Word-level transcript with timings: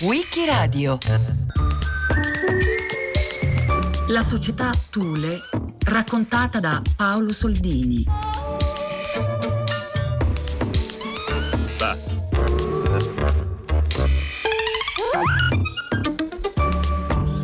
Wikiradio 0.00 0.98
La 4.08 4.20
società 4.20 4.72
Thule 4.90 5.38
raccontata 5.84 6.58
da 6.58 6.82
Paolo 6.96 7.32
Soldini 7.32 8.04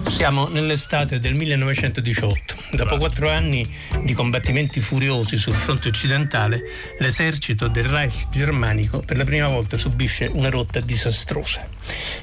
Siamo 0.06 0.48
nell'estate 0.48 1.20
del 1.20 1.34
1918. 1.34 2.59
Dopo 2.72 2.98
quattro 2.98 3.28
anni 3.28 3.66
di 4.04 4.12
combattimenti 4.12 4.80
furiosi 4.80 5.36
sul 5.36 5.54
fronte 5.54 5.88
occidentale, 5.88 6.62
l'esercito 6.98 7.66
del 7.66 7.84
Reich 7.84 8.28
germanico 8.30 9.00
per 9.00 9.16
la 9.16 9.24
prima 9.24 9.48
volta 9.48 9.76
subisce 9.76 10.30
una 10.32 10.50
rotta 10.50 10.78
disastrosa. 10.78 11.68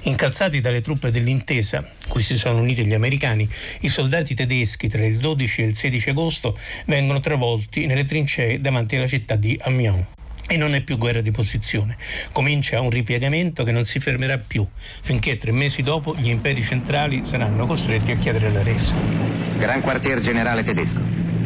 Incalzati 0.04 0.62
dalle 0.62 0.80
truppe 0.80 1.12
dell'intesa, 1.12 1.86
cui 2.08 2.22
si 2.22 2.38
sono 2.38 2.60
uniti 2.60 2.86
gli 2.86 2.94
americani, 2.94 3.48
i 3.82 3.90
soldati 3.90 4.36
tedeschi 4.36 4.88
tra 4.88 5.06
il 5.06 5.18
12 5.18 5.62
e 5.62 5.66
il 5.66 5.76
16 5.76 6.10
agosto 6.12 6.58
vengono 6.86 7.20
travolti 7.20 7.86
nelle 7.86 8.06
trincee 8.06 8.62
davanti 8.62 8.96
alla 8.96 9.08
città 9.08 9.36
di 9.36 9.60
Amiens. 9.64 10.06
E 10.50 10.56
non 10.56 10.76
è 10.76 10.82
più 10.82 10.98
guerra 10.98 11.20
di 11.20 11.32
posizione. 11.32 11.98
Comincia 12.32 12.80
un 12.80 12.90
ripiegamento 12.90 13.66
che 13.66 13.74
non 13.74 13.84
si 13.84 14.00
fermerà 14.00 14.38
più, 14.38 14.66
finché 15.02 15.36
tre 15.36 15.52
mesi 15.52 15.82
dopo 15.82 16.16
gli 16.16 16.30
imperi 16.30 16.64
centrali 16.64 17.26
saranno 17.26 17.66
costretti 17.66 18.12
a 18.12 18.16
chiedere 18.16 18.50
la 18.50 18.64
resa. 18.64 19.37
Gran 19.58 19.82
quartier 19.82 20.22
generale 20.22 20.64
tedesco. 20.64 21.00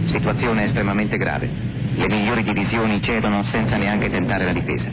Situazione 0.05 0.65
estremamente 0.65 1.15
grave. 1.15 1.49
Le 1.95 2.07
migliori 2.09 2.43
divisioni 2.43 3.01
cedono 3.01 3.41
senza 3.45 3.77
neanche 3.77 4.09
tentare 4.09 4.43
la 4.43 4.51
difesa. 4.51 4.89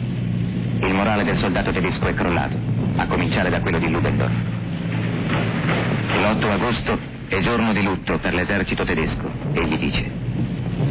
Il 0.87 0.95
morale 0.95 1.25
del 1.25 1.37
soldato 1.37 1.73
tedesco 1.73 2.07
è 2.07 2.15
crollato, 2.15 2.57
a 2.97 3.07
cominciare 3.07 3.51
da 3.51 3.61
quello 3.61 3.79
di 3.79 3.91
Ludendorff. 3.91 4.35
L'8 6.17 6.51
agosto 6.51 6.99
è 7.29 7.41
giorno 7.41 7.73
di 7.73 7.83
lutto 7.83 8.19
per 8.21 8.35
l'esercito 8.35 8.85
tedesco, 8.85 9.31
egli 9.53 9.77
dice. 9.79 10.11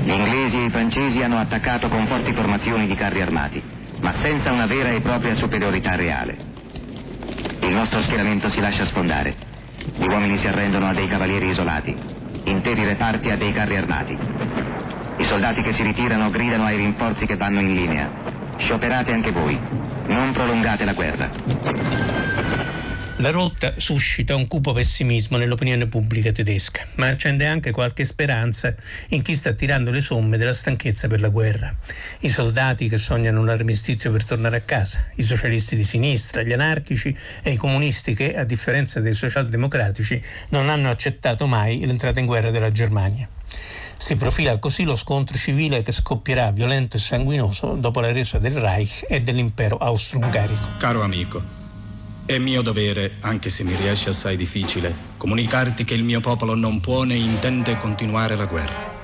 Gli 0.04 0.12
inglesi 0.12 0.60
e 0.60 0.66
i 0.66 0.70
francesi 0.70 1.20
hanno 1.22 1.38
attaccato 1.38 1.88
con 1.88 2.08
forti 2.08 2.34
formazioni 2.34 2.88
di 2.88 2.96
carri 2.96 3.22
armati, 3.22 3.64
ma 4.02 4.12
senza 4.22 4.52
una 4.52 4.66
vera 4.66 4.90
e 4.90 5.00
propria 5.00 5.34
superiorità 5.36 5.96
reale. 5.96 6.38
Il 7.62 7.74
nostro 7.74 8.04
schieramento 8.04 8.50
si 8.50 8.60
lascia 8.60 8.86
sfondare. 8.86 9.34
Gli 9.98 10.06
uomini 10.10 10.38
si 10.38 10.48
arrendono 10.48 10.88
a 10.88 10.94
dei 10.94 11.08
cavalieri 11.08 11.50
isolati, 11.50 12.16
interi 12.50 12.84
reparti 12.84 13.30
a 13.30 13.38
dei 13.38 13.52
carri 13.52 13.76
armati. 13.78 14.18
I 15.18 15.24
soldati 15.26 15.62
che 15.62 15.74
si 15.74 15.84
ritirano 15.84 16.30
gridano 16.30 16.66
ai 16.66 16.78
rinforzi 16.78 17.26
che 17.26 17.36
vanno 17.36 17.60
in 17.60 17.74
linea. 17.74 18.10
Scioperate 18.58 19.14
anche 19.14 19.32
voi. 19.32 19.60
Non 20.08 20.32
prolungate 20.32 20.86
la 20.86 20.94
guerra. 20.94 22.87
La 23.20 23.32
rotta 23.32 23.74
suscita 23.78 24.36
un 24.36 24.46
cupo 24.46 24.74
pessimismo 24.74 25.38
nell'opinione 25.38 25.88
pubblica 25.88 26.32
tedesca, 26.32 26.86
ma 26.98 27.08
accende 27.08 27.48
anche 27.48 27.72
qualche 27.72 28.06
speranza 28.06 28.76
in 29.10 29.24
chi 29.24 29.34
sta 29.34 29.54
tirando 29.54 29.90
le 29.90 30.02
somme 30.02 30.38
della 30.38 30.54
stanchezza 30.54 31.08
per 31.08 31.22
la 31.22 31.30
guerra. 31.30 31.76
I 32.20 32.30
soldati 32.30 32.88
che 32.88 33.00
sognano 33.00 33.42
un 33.42 33.50
armistizio 33.50 34.12
per 34.12 34.24
tornare 34.24 34.58
a 34.58 34.62
casa, 34.62 35.04
i 35.16 35.24
socialisti 35.24 35.76
di 35.76 35.84
sinistra, 35.84 36.44
gli 36.44 36.54
anarchici 36.54 37.16
e 37.42 37.54
i 37.54 37.56
comunisti 37.56 38.14
che, 38.14 38.36
a 38.36 38.44
differenza 38.44 39.00
dei 39.00 39.16
socialdemocratici, 39.16 40.22
non 40.50 40.70
hanno 40.70 40.92
accettato 40.92 41.48
mai 41.48 41.84
l'entrata 41.88 42.20
in 42.20 42.28
guerra 42.28 42.52
della 42.52 42.72
Germania. 42.72 43.28
Si 43.98 44.16
profila 44.16 44.60
così 44.60 44.84
lo 44.84 44.96
scontro 44.96 45.36
civile 45.40 45.82
che 45.82 45.92
scoppierà 45.92 46.52
violento 46.52 46.98
e 46.98 47.00
sanguinoso 47.00 47.74
dopo 47.74 48.00
la 48.00 48.12
resa 48.12 48.38
del 48.38 48.60
Reich 48.60 49.06
e 49.10 49.22
dell'impero 49.22 49.78
austro-ungarico. 49.78 50.78
Caro 50.78 51.02
amico, 51.02 51.57
è 52.28 52.38
mio 52.40 52.62
dovere, 52.62 53.16
anche 53.22 53.48
se 53.48 53.64
mi 53.64 53.74
riesce 53.78 54.10
assai 54.10 54.36
difficile, 54.36 54.94
comunicarti 55.16 55.86
che 55.86 55.94
il 55.94 56.04
mio 56.04 56.20
popolo 56.20 56.56
non 56.56 56.82
può 56.82 57.04
né 57.04 57.16
intende 57.16 57.78
continuare 57.78 58.36
la 58.36 58.44
guerra. 58.44 58.96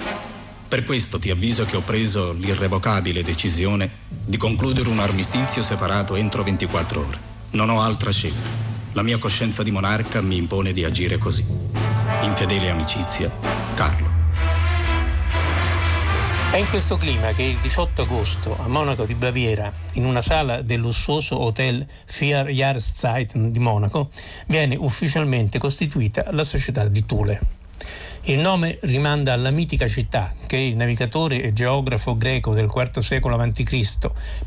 Per 0.67 0.83
questo 0.83 1.19
ti 1.19 1.29
avviso 1.29 1.63
che 1.63 1.77
ho 1.77 1.81
preso 1.81 2.33
l'irrevocabile 2.33 3.23
decisione 3.23 3.89
di 4.09 4.35
concludere 4.35 4.89
un 4.89 4.99
armistizio 4.99 5.63
separato 5.63 6.15
entro 6.15 6.43
24 6.43 6.99
ore. 6.99 7.17
Non 7.51 7.69
ho 7.69 7.81
altra 7.81 8.11
scelta. 8.11 8.49
La 8.91 9.03
mia 9.03 9.17
coscienza 9.17 9.63
di 9.63 9.71
monarca 9.71 10.19
mi 10.19 10.35
impone 10.35 10.73
di 10.73 10.83
agire 10.83 11.17
così. 11.17 11.45
In 12.23 12.35
fedele 12.35 12.69
amicizia, 12.69 13.31
Carlo. 13.73 14.12
È 16.53 16.57
in 16.57 16.69
questo 16.69 16.97
clima 16.97 17.33
che 17.33 17.41
il 17.41 17.57
18 17.57 18.03
agosto 18.03 18.55
a 18.55 18.67
Monaco 18.67 19.05
di 19.05 19.15
Baviera, 19.15 19.73
in 19.93 20.05
una 20.05 20.21
sala 20.21 20.61
del 20.61 20.81
lussuoso 20.81 21.41
hotel 21.41 21.83
Vier 22.19 22.47
Jahreszeiten 22.47 23.51
di 23.51 23.57
Monaco, 23.57 24.11
viene 24.45 24.75
ufficialmente 24.75 25.57
costituita 25.57 26.25
la 26.29 26.43
società 26.43 26.87
di 26.87 27.07
Thule. 27.07 27.39
Il 28.25 28.37
nome 28.37 28.77
rimanda 28.83 29.33
alla 29.33 29.49
mitica 29.49 29.87
città 29.87 30.31
che 30.45 30.57
il 30.57 30.75
navigatore 30.75 31.41
e 31.41 31.53
geografo 31.53 32.15
greco 32.15 32.53
del 32.53 32.71
IV 32.71 32.99
secolo 32.99 33.35
a.C., 33.35 33.97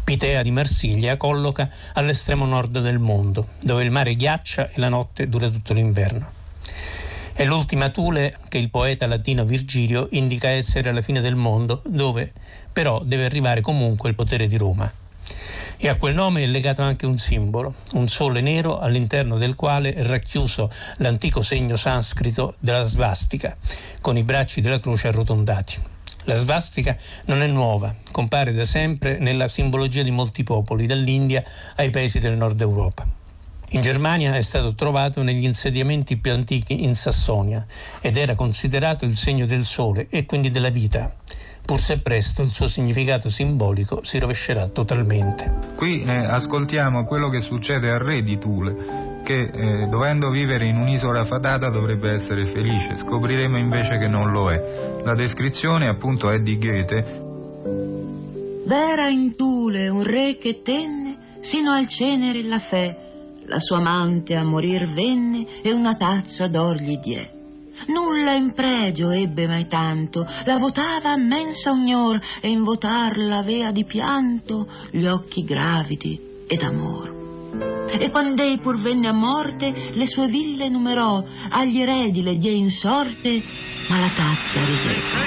Pitea 0.04 0.42
di 0.42 0.52
Marsiglia, 0.52 1.16
colloca 1.16 1.68
all'estremo 1.94 2.46
nord 2.46 2.82
del 2.82 3.00
mondo, 3.00 3.48
dove 3.64 3.82
il 3.82 3.90
mare 3.90 4.14
ghiaccia 4.14 4.70
e 4.70 4.74
la 4.78 4.88
notte 4.88 5.28
dura 5.28 5.48
tutto 5.48 5.72
l'inverno. 5.72 6.45
È 7.36 7.44
l'ultima 7.44 7.90
Tule 7.90 8.38
che 8.48 8.56
il 8.56 8.70
poeta 8.70 9.06
latino 9.06 9.44
Virgilio 9.44 10.08
indica 10.12 10.48
essere 10.48 10.90
la 10.90 11.02
fine 11.02 11.20
del 11.20 11.34
mondo, 11.34 11.82
dove 11.86 12.32
però 12.72 13.02
deve 13.04 13.26
arrivare 13.26 13.60
comunque 13.60 14.08
il 14.08 14.14
potere 14.14 14.46
di 14.46 14.56
Roma. 14.56 14.90
E 15.76 15.86
a 15.86 15.96
quel 15.96 16.14
nome 16.14 16.42
è 16.42 16.46
legato 16.46 16.80
anche 16.80 17.04
un 17.04 17.18
simbolo, 17.18 17.74
un 17.92 18.08
sole 18.08 18.40
nero 18.40 18.78
all'interno 18.78 19.36
del 19.36 19.54
quale 19.54 19.92
è 19.92 20.02
racchiuso 20.02 20.72
l'antico 20.96 21.42
segno 21.42 21.76
sanscrito 21.76 22.54
della 22.58 22.84
svastica, 22.84 23.54
con 24.00 24.16
i 24.16 24.22
bracci 24.22 24.62
della 24.62 24.78
croce 24.78 25.08
arrotondati. 25.08 25.78
La 26.24 26.36
svastica 26.36 26.96
non 27.26 27.42
è 27.42 27.46
nuova, 27.46 27.94
compare 28.12 28.54
da 28.54 28.64
sempre 28.64 29.18
nella 29.18 29.48
simbologia 29.48 30.02
di 30.02 30.10
molti 30.10 30.42
popoli, 30.42 30.86
dall'India 30.86 31.44
ai 31.76 31.90
paesi 31.90 32.18
del 32.18 32.34
nord 32.34 32.58
Europa. 32.62 33.15
In 33.70 33.80
Germania 33.80 34.34
è 34.34 34.42
stato 34.42 34.74
trovato 34.74 35.24
negli 35.24 35.44
insediamenti 35.44 36.16
più 36.18 36.32
antichi 36.32 36.84
in 36.84 36.94
Sassonia 36.94 37.66
ed 38.00 38.16
era 38.16 38.34
considerato 38.34 39.04
il 39.04 39.16
segno 39.16 39.44
del 39.44 39.64
sole 39.64 40.06
e 40.08 40.24
quindi 40.24 40.50
della 40.50 40.68
vita. 40.68 41.12
Pur 41.64 41.80
se 41.80 41.98
presto 41.98 42.42
il 42.42 42.52
suo 42.52 42.68
significato 42.68 43.28
simbolico 43.28 44.04
si 44.04 44.20
rovescerà 44.20 44.68
totalmente. 44.68 45.74
Qui 45.74 46.04
eh, 46.04 46.12
ascoltiamo 46.12 47.04
quello 47.06 47.28
che 47.28 47.40
succede 47.40 47.90
al 47.90 47.98
re 47.98 48.22
di 48.22 48.38
Thule, 48.38 49.22
che 49.24 49.50
eh, 49.52 49.86
dovendo 49.88 50.30
vivere 50.30 50.66
in 50.66 50.76
un'isola 50.76 51.26
fatata 51.26 51.68
dovrebbe 51.68 52.22
essere 52.22 52.46
felice. 52.52 52.98
Scopriremo 53.04 53.58
invece 53.58 53.98
che 53.98 54.06
non 54.06 54.30
lo 54.30 54.48
è. 54.48 55.02
La 55.02 55.16
descrizione 55.16 55.88
appunto 55.88 56.30
è 56.30 56.38
di 56.38 56.56
Goethe. 56.56 57.24
V'era 58.64 59.08
in 59.08 59.34
Thule 59.34 59.88
un 59.88 60.04
re 60.04 60.38
che 60.38 60.62
tenne 60.62 61.40
sino 61.50 61.72
al 61.72 61.88
cenere 61.88 62.44
la 62.44 62.60
fe 62.60 63.05
la 63.46 63.60
sua 63.60 63.78
amante 63.78 64.36
a 64.36 64.44
morir 64.44 64.86
venne 64.92 65.62
e 65.62 65.72
una 65.72 65.94
tazza 65.94 66.46
d'or 66.48 66.76
gli 66.76 66.98
diè. 66.98 67.34
Nulla 67.88 68.32
in 68.32 68.52
pregio 68.54 69.10
ebbe 69.10 69.46
mai 69.46 69.66
tanto, 69.68 70.26
la 70.44 70.58
votava 70.58 71.10
a 71.10 71.16
mensa 71.16 71.70
ognor 71.70 72.20
e 72.40 72.48
in 72.48 72.64
votarla 72.64 73.38
avea 73.38 73.70
di 73.70 73.84
pianto 73.84 74.66
gli 74.90 75.06
occhi 75.06 75.44
gravidi 75.44 76.18
ed 76.48 76.62
amor. 76.62 77.14
E 77.88 78.10
quand'ei 78.10 78.58
pur 78.58 78.80
venne 78.80 79.08
a 79.08 79.12
morte, 79.12 79.90
le 79.92 80.06
sue 80.08 80.26
ville 80.26 80.68
numerò, 80.68 81.22
agli 81.50 81.80
eredi 81.80 82.22
le 82.22 82.36
die 82.36 82.52
in 82.52 82.70
sorte, 82.70 83.42
ma 83.88 84.00
la 84.00 84.08
tazza 84.08 84.64
riservò. 84.64 85.18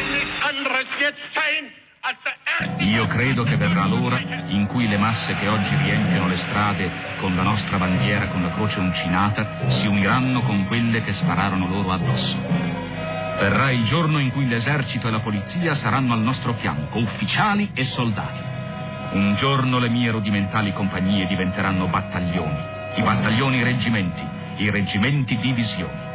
Io 2.80 3.06
credo 3.08 3.44
che 3.44 3.56
verrà 3.56 3.86
l'ora 3.86 4.20
in 4.48 4.68
cui 4.68 4.86
le 4.88 4.98
masse 4.98 5.34
che 5.36 5.48
oggi 5.48 5.74
riempiono 5.78 6.28
le 6.28 6.38
strade 6.38 6.92
con 7.20 7.34
la 7.34 7.42
nostra 7.42 7.78
bandiera 7.78 8.28
con 8.28 8.42
la 8.42 8.52
croce 8.52 8.80
uncinata 8.80 9.70
si 9.70 9.88
uniranno 9.88 10.42
con 10.42 10.66
quelle 10.66 11.02
che 11.02 11.14
spararono 11.14 11.68
loro 11.68 11.92
addosso. 11.92 12.36
Verrà 13.40 13.72
il 13.72 13.86
giorno 13.86 14.20
in 14.20 14.32
cui 14.32 14.46
l'esercito 14.46 15.08
e 15.08 15.12
la 15.12 15.22
polizia 15.22 15.76
saranno 15.78 16.14
al 16.14 16.20
nostro 16.20 16.54
fianco, 16.56 17.00
ufficiali 17.00 17.72
e 17.74 17.86
soldati. 17.86 18.42
Un 19.12 19.36
giorno 19.36 19.80
le 19.80 19.90
mie 19.90 20.12
rudimentali 20.12 20.74
compagnie 20.74 21.26
diventeranno 21.26 21.88
battaglioni, 21.88 22.58
i 22.98 23.02
battaglioni 23.02 23.64
reggimenti, 23.64 24.22
i 24.58 24.70
reggimenti 24.70 25.38
divisioni. 25.38 26.08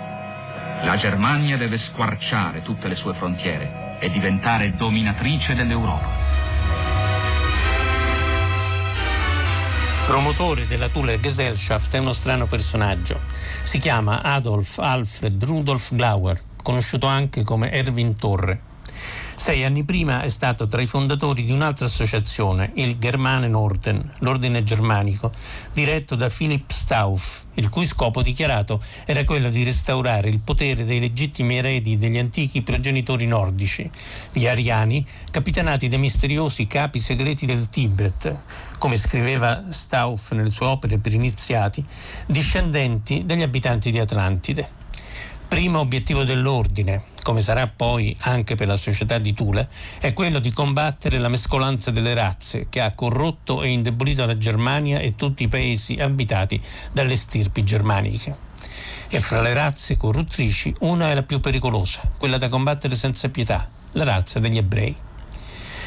La 0.83 0.97
Germania 0.97 1.57
deve 1.57 1.79
squarciare 1.79 2.61
tutte 2.61 2.89
le 2.89 2.97
sue 2.97 3.15
frontiere 3.15 3.97
e 3.99 4.11
diventare 4.11 4.73
dominatrice 4.77 5.55
dell'Europa. 5.55 6.24
Promotore 10.07 10.67
della 10.67 10.91
Thule 10.91 11.19
Gesellschaft 11.19 11.95
è 11.95 11.99
uno 11.99 12.13
strano 12.13 12.45
personaggio. 12.45 13.21
Si 13.63 13.79
chiama 13.79 14.21
Adolf 14.21 14.79
Alfred 14.79 15.43
Rudolf 15.43 15.95
Glauer, 15.95 16.39
conosciuto 16.63 17.07
anche 17.07 17.43
come 17.43 17.73
Erwin 17.73 18.15
Torre. 18.15 18.61
Sei 19.45 19.63
anni 19.63 19.85
prima 19.85 20.23
è 20.23 20.31
stato 20.31 20.67
tra 20.67 20.81
i 20.81 20.87
fondatori 20.87 21.45
di 21.45 21.53
un'altra 21.53 21.85
associazione, 21.85 22.71
il 22.77 22.97
Germane 22.97 23.47
Norden, 23.47 24.11
l'ordine 24.21 24.65
germanico, 24.65 25.31
diretto 25.75 26.15
da 26.15 26.31
Philipp 26.31 26.71
Stauff, 26.71 27.43
il 27.57 27.69
cui 27.69 27.85
scopo 27.85 28.23
dichiarato 28.23 28.83
era 29.05 29.23
quello 29.25 29.51
di 29.51 29.63
restaurare 29.63 30.31
il 30.31 30.41
potere 30.41 30.87
dei 30.87 30.99
legittimi 30.99 31.59
eredi 31.59 31.99
degli 31.99 32.17
antichi 32.17 32.63
progenitori 32.63 33.27
nordici, 33.27 33.91
gli 34.33 34.47
ariani, 34.47 35.05
capitanati 35.31 35.89
dai 35.89 35.99
misteriosi 35.99 36.67
capi 36.67 36.99
segreti 36.99 37.45
del 37.45 37.69
Tibet, 37.69 38.35
come 38.79 38.97
scriveva 38.97 39.65
Stauff 39.69 40.33
nelle 40.33 40.51
sue 40.51 40.65
opere 40.65 40.97
per 40.97 41.13
iniziati, 41.13 41.85
discendenti 42.25 43.27
degli 43.27 43.43
abitanti 43.43 43.91
di 43.91 43.99
Atlantide. 43.99 44.84
Primo 45.55 45.79
obiettivo 45.79 46.25
dell'ordine, 46.25 47.05
come 47.23 47.41
sarà 47.41 47.69
poi 47.69 48.13
anche 48.23 48.57
per 48.57 48.67
la 48.67 48.75
società 48.75 49.19
di 49.19 49.33
Tule, 49.33 49.69
è 50.01 50.13
quello 50.13 50.41
di 50.41 50.51
combattere 50.51 51.17
la 51.19 51.29
mescolanza 51.29 51.93
delle 51.93 52.13
razze 52.13 52.67
che 52.69 52.81
ha 52.81 52.93
corrotto 52.93 53.63
e 53.63 53.69
indebolito 53.69 54.27
la 54.27 54.37
Germania 54.37 54.99
e 54.99 55.15
tutti 55.15 55.45
i 55.45 55.49
paesi 55.49 55.95
abitati 56.01 56.61
dalle 56.91 57.15
stirpi 57.15 57.63
germaniche. 57.63 58.37
E 59.07 59.21
fra 59.21 59.41
le 59.43 59.55
razze 59.55 59.97
corruttrici 59.97 60.75
una 60.81 61.11
è 61.11 61.15
la 61.15 61.23
più 61.23 61.39
pericolosa, 61.39 62.01
quella 62.19 62.37
da 62.37 62.49
combattere 62.49 62.97
senza 62.97 63.29
pietà, 63.29 63.71
la 63.93 64.03
razza 64.03 64.41
degli 64.41 64.59
ebrei. 64.59 64.97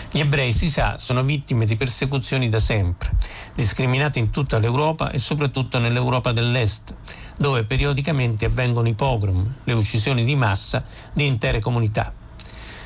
Gli 0.09 0.19
ebrei, 0.19 0.53
si 0.53 0.69
sa, 0.69 0.97
sono 0.97 1.21
vittime 1.21 1.65
di 1.65 1.75
persecuzioni 1.75 2.47
da 2.47 2.59
sempre, 2.59 3.11
discriminati 3.53 4.19
in 4.19 4.29
tutta 4.29 4.57
l'Europa 4.57 5.11
e 5.11 5.19
soprattutto 5.19 5.79
nell'Europa 5.79 6.31
dell'Est, 6.31 6.95
dove 7.35 7.65
periodicamente 7.65 8.45
avvengono 8.45 8.87
i 8.87 8.93
pogrom, 8.93 9.55
le 9.65 9.73
uccisioni 9.73 10.23
di 10.23 10.35
massa 10.35 10.83
di 11.11 11.25
intere 11.25 11.59
comunità. 11.59 12.13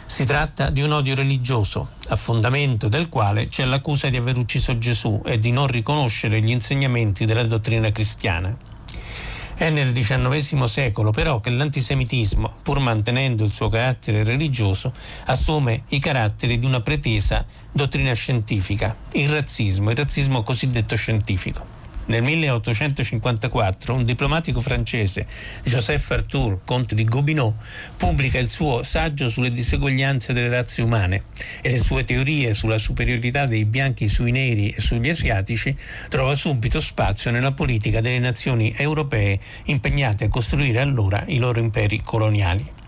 Si 0.03 0.25
tratta 0.25 0.71
di 0.71 0.81
un 0.81 0.91
odio 0.91 1.15
religioso, 1.15 1.91
a 2.09 2.15
fondamento 2.15 2.87
del 2.89 3.07
quale 3.07 3.47
c'è 3.47 3.65
l'accusa 3.65 4.09
di 4.09 4.17
aver 4.17 4.37
ucciso 4.37 4.77
Gesù 4.77 5.21
e 5.23 5.37
di 5.37 5.51
non 5.51 5.67
riconoscere 5.67 6.41
gli 6.41 6.49
insegnamenti 6.49 7.25
della 7.25 7.45
dottrina 7.45 7.91
cristiana. 7.91 8.70
È 9.61 9.69
nel 9.69 9.93
XIX 9.93 10.63
secolo 10.63 11.11
però 11.11 11.39
che 11.39 11.51
l'antisemitismo, 11.51 12.51
pur 12.63 12.79
mantenendo 12.79 13.43
il 13.43 13.53
suo 13.53 13.69
carattere 13.69 14.23
religioso, 14.23 14.91
assume 15.25 15.83
i 15.89 15.99
caratteri 15.99 16.57
di 16.57 16.65
una 16.65 16.81
pretesa 16.81 17.45
dottrina 17.71 18.13
scientifica, 18.13 18.95
il 19.11 19.29
razzismo, 19.29 19.91
il 19.91 19.97
razzismo 19.97 20.41
cosiddetto 20.41 20.95
scientifico. 20.95 21.80
Nel 22.11 22.23
1854 22.23 23.93
un 23.93 24.03
diplomatico 24.03 24.59
francese, 24.59 25.25
Joseph 25.63 26.11
Arthur, 26.11 26.59
conte 26.65 26.93
di 26.93 27.05
Gobineau, 27.05 27.55
pubblica 27.95 28.37
il 28.37 28.49
suo 28.49 28.83
saggio 28.83 29.29
sulle 29.29 29.49
diseguaglianze 29.49 30.33
delle 30.33 30.49
razze 30.49 30.81
umane 30.81 31.23
e 31.61 31.69
le 31.69 31.79
sue 31.79 32.03
teorie 32.03 32.53
sulla 32.53 32.77
superiorità 32.79 33.45
dei 33.45 33.63
bianchi 33.63 34.09
sui 34.09 34.31
neri 34.31 34.71
e 34.71 34.81
sugli 34.81 35.07
asiatici 35.07 35.73
trova 36.09 36.35
subito 36.35 36.81
spazio 36.81 37.31
nella 37.31 37.53
politica 37.53 38.01
delle 38.01 38.19
nazioni 38.19 38.73
europee 38.75 39.39
impegnate 39.67 40.25
a 40.25 40.27
costruire 40.27 40.81
allora 40.81 41.23
i 41.27 41.37
loro 41.37 41.61
imperi 41.61 42.01
coloniali 42.01 42.79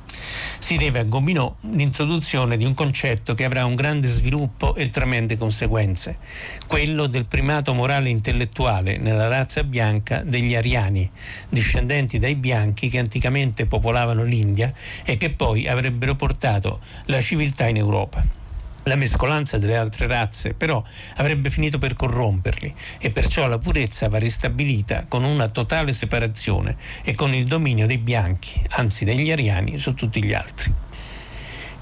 si 0.63 0.77
deve 0.77 0.99
a 0.99 1.03
Gobineau 1.03 1.55
l'introduzione 1.71 2.55
di 2.55 2.63
un 2.63 2.73
concetto 2.73 3.33
che 3.33 3.43
avrà 3.43 3.65
un 3.65 3.75
grande 3.75 4.07
sviluppo 4.07 4.75
e 4.75 4.89
tremende 4.89 5.35
conseguenze, 5.35 6.19
quello 6.67 7.07
del 7.07 7.25
primato 7.25 7.73
morale 7.73 8.07
intellettuale 8.07 8.95
nella 8.95 9.27
razza 9.27 9.65
bianca 9.65 10.23
degli 10.23 10.55
ariani, 10.55 11.11
discendenti 11.49 12.17
dai 12.17 12.35
bianchi 12.35 12.87
che 12.87 12.97
anticamente 12.97 13.65
popolavano 13.65 14.23
l'India 14.23 14.73
e 15.03 15.17
che 15.17 15.31
poi 15.31 15.67
avrebbero 15.67 16.15
portato 16.15 16.79
la 17.07 17.19
civiltà 17.19 17.67
in 17.67 17.75
Europa. 17.75 18.42
La 18.85 18.95
mescolanza 18.95 19.57
delle 19.57 19.77
altre 19.77 20.07
razze 20.07 20.53
però 20.53 20.83
avrebbe 21.15 21.49
finito 21.49 21.77
per 21.77 21.93
corromperli 21.93 22.73
e 22.99 23.11
perciò 23.11 23.47
la 23.47 23.57
purezza 23.57 24.09
va 24.09 24.17
ristabilita 24.17 25.05
con 25.07 25.23
una 25.23 25.47
totale 25.47 25.93
separazione 25.93 26.75
e 27.01 27.15
con 27.15 27.33
il 27.33 27.45
dominio 27.45 27.87
dei 27.87 27.97
bianchi, 27.97 28.61
anzi 28.71 29.05
degli 29.05 29.31
ariani, 29.31 29.77
su 29.77 29.93
tutti 29.93 30.21
gli 30.21 30.33
altri. 30.33 30.73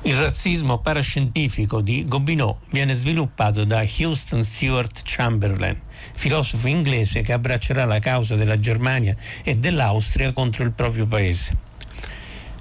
Il 0.04 0.16
razzismo 0.16 0.78
parascientifico 0.78 1.82
di 1.82 2.06
Gobineau 2.06 2.60
viene 2.70 2.94
sviluppato 2.94 3.66
da 3.66 3.84
Houston 4.00 4.44
Stewart 4.44 5.02
Chamberlain, 5.04 5.80
filosofo 6.14 6.68
inglese 6.68 7.22
che 7.22 7.34
abbraccerà 7.34 7.86
la 7.86 8.00
causa 8.00 8.36
della 8.36 8.60
Germania 8.60 9.16
e 9.44 9.58
dell'Austria 9.58 10.34
contro 10.34 10.64
il 10.64 10.72
proprio 10.72 11.08
paese 11.08 11.70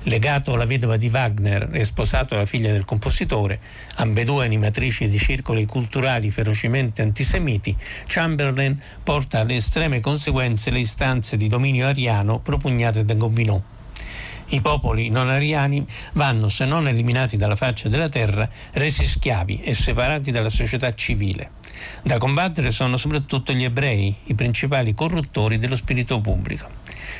legato 0.04 0.54
alla 0.54 0.64
vedova 0.64 0.96
di 0.96 1.08
Wagner 1.08 1.68
e 1.72 1.84
sposato 1.84 2.34
alla 2.34 2.46
figlia 2.46 2.72
del 2.72 2.84
compositore, 2.84 3.60
ambedue 3.96 4.44
animatrici 4.44 5.08
di 5.08 5.18
circoli 5.18 5.66
culturali 5.66 6.30
ferocemente 6.30 7.02
antisemiti, 7.02 7.76
Chamberlain 8.06 8.80
porta 9.02 9.40
alle 9.40 9.56
estreme 9.56 10.00
conseguenze 10.00 10.70
le 10.70 10.80
istanze 10.80 11.36
di 11.36 11.48
dominio 11.48 11.86
ariano 11.86 12.38
propugnate 12.38 13.04
da 13.04 13.14
Gobineau. 13.14 13.62
I 14.52 14.60
popoli 14.62 15.10
non 15.10 15.28
ariani 15.28 15.86
vanno, 16.14 16.48
se 16.48 16.64
non 16.64 16.88
eliminati 16.88 17.36
dalla 17.36 17.54
faccia 17.54 17.88
della 17.88 18.08
terra, 18.08 18.48
resi 18.72 19.06
schiavi 19.06 19.60
e 19.60 19.74
separati 19.74 20.32
dalla 20.32 20.48
società 20.48 20.92
civile. 20.92 21.52
Da 22.02 22.18
combattere 22.18 22.72
sono 22.72 22.96
soprattutto 22.96 23.52
gli 23.52 23.62
ebrei, 23.62 24.14
i 24.24 24.34
principali 24.34 24.92
corruttori 24.92 25.58
dello 25.58 25.76
spirito 25.76 26.20
pubblico. 26.20 26.68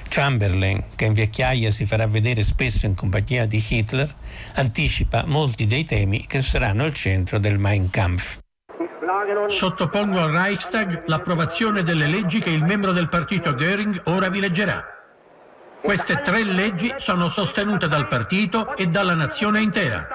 Chamberlain, 0.08 0.84
che 0.96 1.06
in 1.06 1.12
vecchiaia 1.12 1.70
si 1.70 1.86
farà 1.86 2.06
vedere 2.06 2.42
spesso 2.42 2.86
in 2.86 2.94
compagnia 2.94 3.46
di 3.46 3.64
Hitler, 3.68 4.14
anticipa 4.56 5.24
molti 5.26 5.66
dei 5.66 5.84
temi 5.84 6.26
che 6.26 6.42
saranno 6.42 6.84
al 6.84 6.94
centro 6.94 7.38
del 7.38 7.58
Mein 7.58 7.90
Kampf. 7.90 8.38
Sottopongo 9.48 10.20
al 10.20 10.30
Reichstag 10.30 11.02
l'approvazione 11.06 11.82
delle 11.82 12.06
leggi 12.06 12.40
che 12.40 12.50
il 12.50 12.62
membro 12.62 12.92
del 12.92 13.08
partito 13.08 13.54
Göring 13.54 14.02
ora 14.04 14.28
vi 14.28 14.40
leggerà. 14.40 14.84
Queste 15.82 16.20
tre 16.20 16.44
leggi 16.44 16.92
sono 16.98 17.28
sostenute 17.28 17.88
dal 17.88 18.06
partito 18.06 18.76
e 18.76 18.86
dalla 18.86 19.14
nazione 19.14 19.60
intera. 19.60 20.08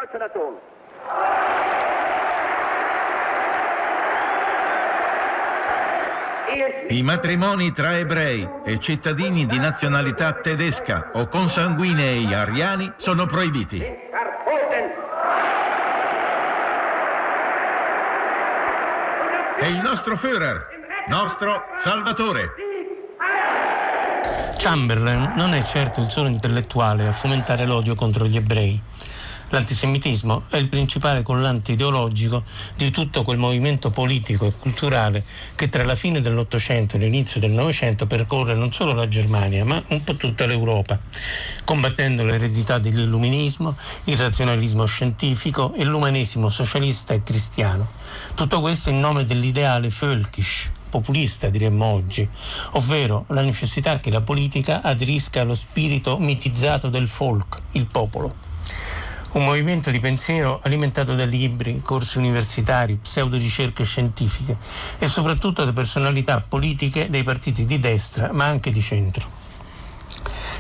I 6.87 7.01
matrimoni 7.01 7.73
tra 7.73 7.97
ebrei 7.97 8.47
e 8.63 8.79
cittadini 8.79 9.45
di 9.45 9.57
nazionalità 9.57 10.31
tedesca 10.33 11.11
o 11.13 11.27
consanguinei 11.27 12.33
ariani 12.33 12.93
sono 12.95 13.25
proibiti. 13.25 13.79
È 19.59 19.65
il 19.65 19.81
nostro 19.83 20.15
Führer, 20.15 20.67
nostro 21.07 21.63
Salvatore. 21.83 22.53
Chamberlain 24.57 25.33
non 25.35 25.53
è 25.53 25.61
certo 25.63 25.99
il 26.01 26.09
solo 26.09 26.29
intellettuale 26.29 27.07
a 27.07 27.11
fomentare 27.11 27.65
l'odio 27.65 27.95
contro 27.95 28.25
gli 28.25 28.37
ebrei. 28.37 28.81
L'antisemitismo 29.49 30.45
è 30.49 30.57
il 30.57 30.69
principale 30.69 31.21
collante 31.21 31.73
ideologico 31.73 32.43
di 32.75 32.89
tutto 32.89 33.23
quel 33.23 33.37
movimento 33.37 33.91
politico 33.91 34.47
e 34.47 34.53
culturale 34.57 35.23
che 35.55 35.69
tra 35.69 35.85
la 35.85 35.95
fine 35.95 36.19
dell'Ottocento 36.19 36.95
e 36.95 36.99
l'inizio 36.99 37.39
del 37.39 37.51
Novecento 37.51 38.07
percorre 38.07 38.55
non 38.55 38.73
solo 38.73 38.93
la 38.93 39.07
Germania, 39.07 39.63
ma 39.63 39.81
un 39.89 40.03
po' 40.03 40.15
tutta 40.15 40.47
l'Europa, 40.47 40.99
combattendo 41.63 42.23
l'eredità 42.23 42.79
dell'illuminismo, 42.79 43.77
il 44.05 44.17
razionalismo 44.17 44.85
scientifico 44.85 45.73
e 45.75 45.83
l'umanesimo 45.83 46.49
socialista 46.49 47.13
e 47.13 47.21
cristiano. 47.21 47.91
Tutto 48.33 48.59
questo 48.61 48.89
in 48.89 48.99
nome 48.99 49.25
dell'ideale 49.25 49.89
Völkisch, 49.89 50.71
populista 50.89 51.49
diremmo 51.49 51.85
oggi, 51.85 52.27
ovvero 52.71 53.25
la 53.27 53.41
necessità 53.41 53.99
che 53.99 54.09
la 54.09 54.21
politica 54.21 54.81
aderisca 54.81 55.41
allo 55.41 55.55
spirito 55.55 56.17
mitizzato 56.17 56.89
del 56.89 57.07
folk, 57.07 57.61
il 57.73 57.85
popolo 57.85 58.44
un 59.35 59.43
movimento 59.43 59.91
di 59.91 59.99
pensiero 59.99 60.61
alimentato 60.63 61.13
da 61.13 61.25
libri, 61.25 61.81
corsi 61.81 62.17
universitari, 62.17 62.95
pseudoricerche 62.95 63.83
scientifiche 63.83 64.57
e 64.97 65.07
soprattutto 65.07 65.65
da 65.65 65.73
personalità 65.73 66.39
politiche 66.39 67.09
dei 67.09 67.23
partiti 67.23 67.65
di 67.65 67.79
destra 67.79 68.31
ma 68.31 68.45
anche 68.45 68.71
di 68.71 68.81
centro. 68.81 69.27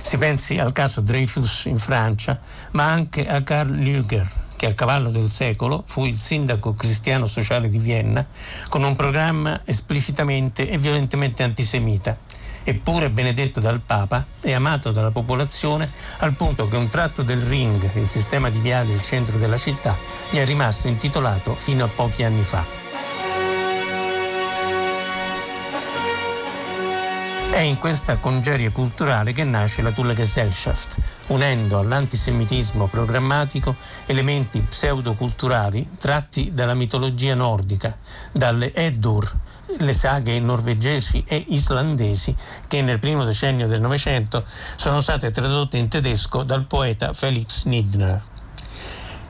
Si 0.01 0.17
pensi 0.17 0.57
al 0.57 0.73
caso 0.73 1.01
Dreyfus 1.01 1.65
in 1.65 1.79
Francia, 1.79 2.39
ma 2.71 2.91
anche 2.91 3.25
a 3.27 3.41
Karl 3.43 3.71
Lüger, 3.71 4.29
che 4.57 4.67
a 4.67 4.73
cavallo 4.73 5.09
del 5.09 5.29
secolo 5.29 5.83
fu 5.87 6.05
il 6.05 6.19
sindaco 6.19 6.73
cristiano 6.73 7.27
sociale 7.27 7.69
di 7.69 7.79
Vienna 7.79 8.25
con 8.67 8.83
un 8.83 8.95
programma 8.95 9.61
esplicitamente 9.65 10.69
e 10.69 10.77
violentemente 10.77 11.43
antisemita 11.43 12.24
eppure 12.65 13.11
benedetto 13.11 13.59
dal 13.59 13.79
Papa 13.79 14.25
e 14.41 14.53
amato 14.53 14.91
dalla 14.91 15.11
popolazione 15.11 15.91
al 16.17 16.33
punto 16.33 16.67
che 16.67 16.75
un 16.75 16.89
tratto 16.89 17.21
del 17.21 17.39
ring, 17.41 17.89
il 17.93 18.09
sistema 18.09 18.49
di 18.49 18.59
viali 18.59 18.91
al 18.91 19.01
centro 19.01 19.37
della 19.37 19.57
città, 19.57 19.95
gli 20.29 20.37
è 20.37 20.45
rimasto 20.45 20.87
intitolato 20.87 21.53
fino 21.53 21.85
a 21.85 21.87
pochi 21.87 22.23
anni 22.23 22.43
fa. 22.43 22.84
È 27.55 27.61
in 27.61 27.79
questa 27.79 28.17
congerie 28.17 28.69
culturale 28.69 29.31
che 29.31 29.45
nasce 29.45 29.81
la 29.81 29.91
Thule 29.91 30.13
Gesellschaft, 30.13 30.97
unendo 31.27 31.79
all'antisemitismo 31.79 32.87
programmatico 32.87 33.77
elementi 34.07 34.59
pseudoculturali 34.59 35.91
tratti 35.97 36.53
dalla 36.53 36.73
mitologia 36.73 37.33
nordica, 37.33 37.97
dalle 38.33 38.73
Eddur, 38.73 39.33
le 39.77 39.93
saghe 39.93 40.37
norvegesi 40.37 41.23
e 41.25 41.45
islandesi 41.47 42.35
che 42.67 42.81
nel 42.81 42.99
primo 42.99 43.23
decennio 43.23 43.67
del 43.67 43.79
Novecento 43.79 44.43
sono 44.75 44.99
state 44.99 45.31
tradotte 45.31 45.77
in 45.77 45.87
tedesco 45.87 46.43
dal 46.43 46.65
poeta 46.65 47.13
Felix 47.13 47.63
Nidner. 47.63 48.34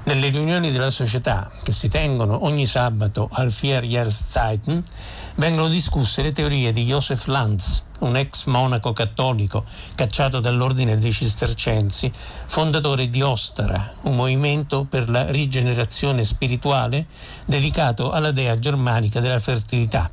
Nelle 0.08 0.30
riunioni 0.30 0.72
della 0.72 0.92
società, 0.92 1.50
che 1.64 1.72
si 1.72 1.90
tengono 1.90 2.46
ogni 2.46 2.68
sabato 2.68 3.28
al 3.32 3.50
Vierjahrszeiten, 3.50 4.86
vengono 5.34 5.68
discusse 5.68 6.22
le 6.22 6.32
teorie 6.32 6.72
di 6.72 6.86
Joseph 6.86 7.26
Lanz, 7.26 7.82
un 8.02 8.16
ex 8.16 8.46
monaco 8.46 8.94
cattolico 8.94 9.66
cacciato 9.96 10.40
dall'ordine 10.40 11.00
dei 11.00 11.12
cistercensi, 11.12 12.12
fondatore 12.14 13.10
di 13.10 13.24
Ostara, 13.24 13.94
un 14.04 14.16
movimento 14.16 14.84
per 14.84 15.10
la 15.10 15.32
rigenerazione 15.32 16.24
spirituale 16.24 17.08
dedicato 17.48 18.12
alla 18.12 18.30
dea 18.30 18.60
germanica 18.60 19.20
della 19.20 19.40
fertilità. 19.40 20.08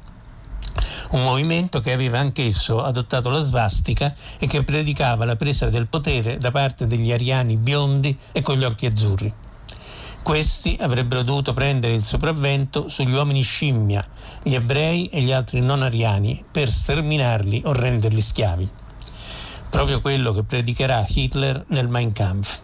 Un 1.10 1.22
movimento 1.22 1.80
che 1.80 1.92
aveva 1.92 2.18
anch'esso 2.18 2.82
adottato 2.82 3.28
la 3.28 3.42
svastica 3.42 4.14
e 4.38 4.46
che 4.46 4.64
predicava 4.64 5.26
la 5.26 5.36
presa 5.36 5.68
del 5.68 5.86
potere 5.86 6.38
da 6.38 6.50
parte 6.50 6.86
degli 6.86 7.12
ariani 7.12 7.58
biondi 7.58 8.18
e 8.32 8.40
con 8.40 8.56
gli 8.56 8.64
occhi 8.64 8.86
azzurri. 8.86 9.34
Questi 10.22 10.78
avrebbero 10.80 11.22
dovuto 11.22 11.52
prendere 11.52 11.94
il 11.94 12.04
sopravvento 12.04 12.86
sugli 12.86 13.12
uomini 13.12 13.42
scimmia, 13.42 14.06
gli 14.40 14.54
ebrei 14.54 15.08
e 15.08 15.20
gli 15.20 15.32
altri 15.32 15.60
non 15.60 15.82
ariani, 15.82 16.44
per 16.48 16.70
sterminarli 16.70 17.62
o 17.64 17.72
renderli 17.72 18.20
schiavi. 18.20 18.70
Proprio 19.68 20.00
quello 20.00 20.32
che 20.32 20.44
predicherà 20.44 21.04
Hitler 21.08 21.64
nel 21.68 21.88
Mein 21.88 22.12
Kampf. 22.12 22.60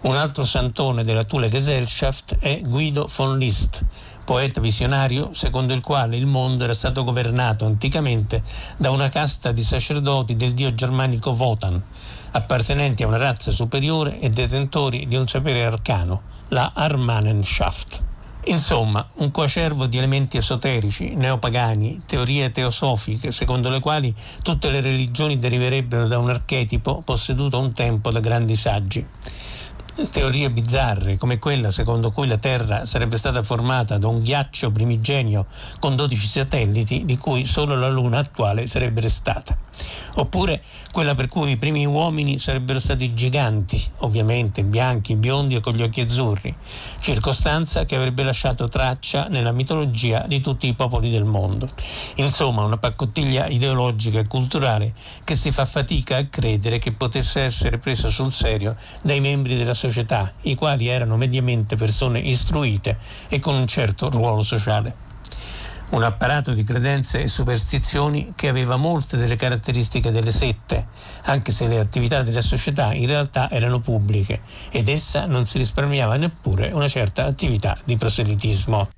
Un 0.00 0.16
altro 0.16 0.46
santone 0.46 1.04
della 1.04 1.24
Thule 1.24 1.50
Gesellschaft 1.50 2.38
è 2.38 2.62
Guido 2.62 3.06
von 3.14 3.36
List, 3.36 3.84
poeta 4.24 4.58
visionario 4.58 5.34
secondo 5.34 5.74
il 5.74 5.82
quale 5.82 6.16
il 6.16 6.26
mondo 6.26 6.64
era 6.64 6.74
stato 6.74 7.04
governato 7.04 7.66
anticamente 7.66 8.42
da 8.78 8.90
una 8.90 9.10
casta 9.10 9.52
di 9.52 9.62
sacerdoti 9.62 10.36
del 10.36 10.54
dio 10.54 10.72
germanico 10.72 11.32
Wotan, 11.32 11.82
appartenenti 12.30 13.02
a 13.02 13.08
una 13.08 13.18
razza 13.18 13.50
superiore 13.50 14.20
e 14.20 14.30
detentori 14.30 15.06
di 15.06 15.16
un 15.16 15.28
sapere 15.28 15.64
arcano 15.64 16.37
la 16.48 16.72
Armanenschaft. 16.74 18.04
Insomma, 18.44 19.06
un 19.16 19.30
coacervo 19.30 19.86
di 19.86 19.98
elementi 19.98 20.38
esoterici, 20.38 21.14
neopagani, 21.14 22.02
teorie 22.06 22.50
teosofiche, 22.50 23.30
secondo 23.30 23.68
le 23.68 23.80
quali 23.80 24.14
tutte 24.42 24.70
le 24.70 24.80
religioni 24.80 25.38
deriverebbero 25.38 26.06
da 26.06 26.18
un 26.18 26.30
archetipo 26.30 27.02
posseduto 27.02 27.58
un 27.58 27.72
tempo 27.72 28.10
da 28.10 28.20
grandi 28.20 28.56
saggi 28.56 29.06
teorie 30.06 30.50
bizzarre 30.50 31.16
come 31.16 31.38
quella 31.38 31.72
secondo 31.72 32.12
cui 32.12 32.28
la 32.28 32.36
Terra 32.38 32.86
sarebbe 32.86 33.18
stata 33.18 33.42
formata 33.42 33.98
da 33.98 34.06
un 34.06 34.22
ghiaccio 34.22 34.70
primigenio 34.70 35.46
con 35.80 35.96
12 35.96 36.26
satelliti 36.26 37.04
di 37.04 37.18
cui 37.18 37.46
solo 37.46 37.74
la 37.74 37.88
Luna 37.88 38.18
attuale 38.18 38.68
sarebbe 38.68 39.00
restata. 39.00 39.56
Oppure 40.14 40.62
quella 40.98 41.14
per 41.14 41.28
cui 41.28 41.52
i 41.52 41.56
primi 41.56 41.86
uomini 41.86 42.40
sarebbero 42.40 42.80
stati 42.80 43.14
giganti, 43.14 43.80
ovviamente 43.98 44.64
bianchi, 44.64 45.14
biondi 45.14 45.54
e 45.54 45.60
con 45.60 45.74
gli 45.74 45.82
occhi 45.82 46.00
azzurri, 46.00 46.52
circostanza 46.98 47.84
che 47.84 47.94
avrebbe 47.94 48.24
lasciato 48.24 48.66
traccia 48.66 49.28
nella 49.28 49.52
mitologia 49.52 50.24
di 50.26 50.40
tutti 50.40 50.66
i 50.66 50.74
popoli 50.74 51.08
del 51.08 51.24
mondo. 51.24 51.68
Insomma, 52.16 52.64
una 52.64 52.78
paccottiglia 52.78 53.46
ideologica 53.46 54.18
e 54.18 54.26
culturale 54.26 54.92
che 55.22 55.36
si 55.36 55.52
fa 55.52 55.66
fatica 55.66 56.16
a 56.16 56.26
credere 56.26 56.80
che 56.80 56.90
potesse 56.90 57.42
essere 57.42 57.78
presa 57.78 58.08
sul 58.08 58.32
serio 58.32 58.74
dai 59.00 59.20
membri 59.20 59.56
della 59.56 59.74
società 59.74 60.32
i 60.42 60.56
quali 60.56 60.88
erano 60.88 61.16
mediamente 61.16 61.76
persone 61.76 62.18
istruite 62.18 62.98
e 63.28 63.38
con 63.38 63.54
un 63.54 63.68
certo 63.68 64.10
ruolo 64.10 64.42
sociale. 64.42 65.07
Un 65.90 66.02
apparato 66.02 66.52
di 66.52 66.64
credenze 66.64 67.22
e 67.22 67.28
superstizioni 67.28 68.32
che 68.36 68.48
aveva 68.48 68.76
molte 68.76 69.16
delle 69.16 69.36
caratteristiche 69.36 70.10
delle 70.10 70.30
sette, 70.30 70.88
anche 71.24 71.50
se 71.50 71.66
le 71.66 71.78
attività 71.78 72.22
della 72.22 72.42
società 72.42 72.92
in 72.92 73.06
realtà 73.06 73.50
erano 73.50 73.80
pubbliche 73.80 74.42
ed 74.70 74.88
essa 74.88 75.24
non 75.24 75.46
si 75.46 75.56
risparmiava 75.56 76.16
neppure 76.16 76.70
una 76.72 76.88
certa 76.88 77.24
attività 77.24 77.76
di 77.84 77.96
proselitismo. 77.96 78.90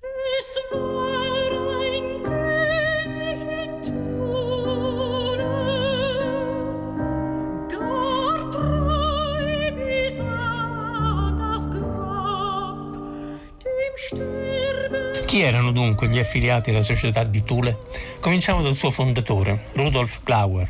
Chi 15.30 15.42
erano 15.42 15.70
dunque 15.70 16.08
gli 16.08 16.18
affiliati 16.18 16.70
alla 16.70 16.82
società 16.82 17.22
di 17.22 17.44
Thule? 17.44 17.78
Cominciamo 18.18 18.62
dal 18.62 18.74
suo 18.74 18.90
fondatore, 18.90 19.66
Rudolf 19.74 20.24
Glauer. 20.24 20.68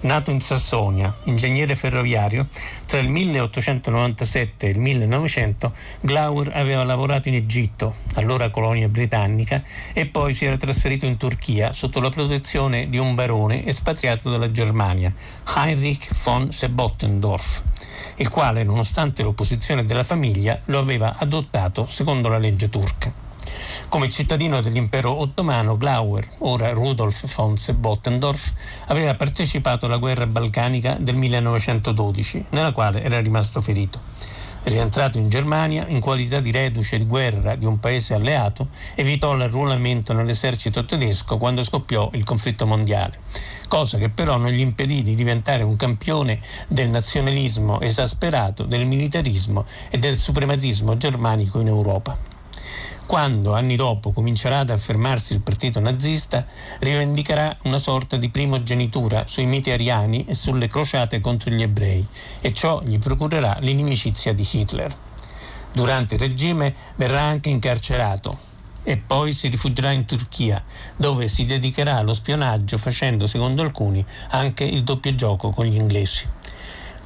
Nato 0.00 0.30
in 0.30 0.42
Sassonia, 0.42 1.16
ingegnere 1.24 1.74
ferroviario, 1.74 2.48
tra 2.84 2.98
il 2.98 3.08
1897 3.08 4.66
e 4.66 4.68
il 4.68 4.78
1900 4.78 5.72
Glauer 6.02 6.50
aveva 6.52 6.84
lavorato 6.84 7.28
in 7.28 7.36
Egitto, 7.36 7.94
allora 8.16 8.50
colonia 8.50 8.90
britannica, 8.90 9.62
e 9.94 10.04
poi 10.04 10.34
si 10.34 10.44
era 10.44 10.58
trasferito 10.58 11.06
in 11.06 11.16
Turchia 11.16 11.72
sotto 11.72 11.98
la 11.98 12.10
protezione 12.10 12.90
di 12.90 12.98
un 12.98 13.14
barone 13.14 13.64
espatriato 13.64 14.30
dalla 14.30 14.50
Germania, 14.50 15.14
Heinrich 15.56 16.14
von 16.22 16.52
Sebottendorf, 16.52 17.62
il 18.16 18.28
quale, 18.28 18.64
nonostante 18.64 19.22
l'opposizione 19.22 19.82
della 19.82 20.04
famiglia, 20.04 20.60
lo 20.66 20.78
aveva 20.78 21.16
adottato 21.16 21.86
secondo 21.88 22.28
la 22.28 22.36
legge 22.36 22.68
turca. 22.68 23.23
Come 23.88 24.08
cittadino 24.08 24.60
dell'impero 24.60 25.18
ottomano, 25.18 25.76
Glauer, 25.76 26.28
ora 26.38 26.70
Rudolf 26.72 27.32
von 27.34 27.56
Sebottendorf, 27.56 28.52
aveva 28.86 29.14
partecipato 29.14 29.86
alla 29.86 29.98
guerra 29.98 30.26
balcanica 30.26 30.96
del 30.98 31.16
1912, 31.16 32.46
nella 32.50 32.72
quale 32.72 33.02
era 33.02 33.20
rimasto 33.20 33.60
ferito. 33.60 34.00
Rientrato 34.64 35.18
in 35.18 35.28
Germania, 35.28 35.86
in 35.88 36.00
qualità 36.00 36.40
di 36.40 36.50
reduce 36.50 36.96
di 36.96 37.04
guerra 37.04 37.54
di 37.54 37.66
un 37.66 37.78
paese 37.78 38.14
alleato, 38.14 38.68
evitò 38.94 39.34
l'arruolamento 39.34 40.14
nell'esercito 40.14 40.86
tedesco 40.86 41.36
quando 41.36 41.62
scoppiò 41.62 42.08
il 42.14 42.24
conflitto 42.24 42.64
mondiale, 42.64 43.18
cosa 43.68 43.98
che 43.98 44.08
però 44.08 44.38
non 44.38 44.50
gli 44.50 44.60
impedì 44.60 45.02
di 45.02 45.14
diventare 45.14 45.62
un 45.62 45.76
campione 45.76 46.40
del 46.66 46.88
nazionalismo 46.88 47.80
esasperato, 47.80 48.64
del 48.64 48.86
militarismo 48.86 49.66
e 49.90 49.98
del 49.98 50.16
suprematismo 50.16 50.96
germanico 50.96 51.60
in 51.60 51.66
Europa. 51.66 52.33
Quando, 53.06 53.54
anni 53.54 53.76
dopo, 53.76 54.12
comincerà 54.12 54.60
ad 54.60 54.70
affermarsi 54.70 55.34
il 55.34 55.40
partito 55.40 55.78
nazista, 55.78 56.46
rivendicherà 56.80 57.54
una 57.64 57.78
sorta 57.78 58.16
di 58.16 58.30
primogenitura 58.30 59.24
sui 59.26 59.44
miti 59.44 59.70
ariani 59.70 60.24
e 60.24 60.34
sulle 60.34 60.68
crociate 60.68 61.20
contro 61.20 61.50
gli 61.50 61.62
ebrei, 61.62 62.04
e 62.40 62.52
ciò 62.54 62.80
gli 62.82 62.98
procurerà 62.98 63.58
l'inimicizia 63.60 64.32
di 64.32 64.48
Hitler. 64.50 64.94
Durante 65.72 66.14
il 66.14 66.20
regime 66.20 66.74
verrà 66.96 67.20
anche 67.20 67.50
incarcerato 67.50 68.52
e 68.84 68.96
poi 68.96 69.34
si 69.34 69.48
rifugierà 69.48 69.90
in 69.90 70.06
Turchia, 70.06 70.62
dove 70.96 71.28
si 71.28 71.44
dedicherà 71.44 71.96
allo 71.96 72.14
spionaggio 72.14 72.78
facendo, 72.78 73.26
secondo 73.26 73.62
alcuni, 73.62 74.04
anche 74.30 74.64
il 74.64 74.82
doppio 74.82 75.14
gioco 75.14 75.50
con 75.50 75.66
gli 75.66 75.74
inglesi. 75.74 76.26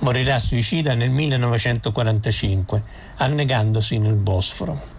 Morirà 0.00 0.38
suicida 0.38 0.94
nel 0.94 1.10
1945, 1.10 2.82
annegandosi 3.16 3.98
nel 3.98 4.14
Bosforo. 4.14 4.97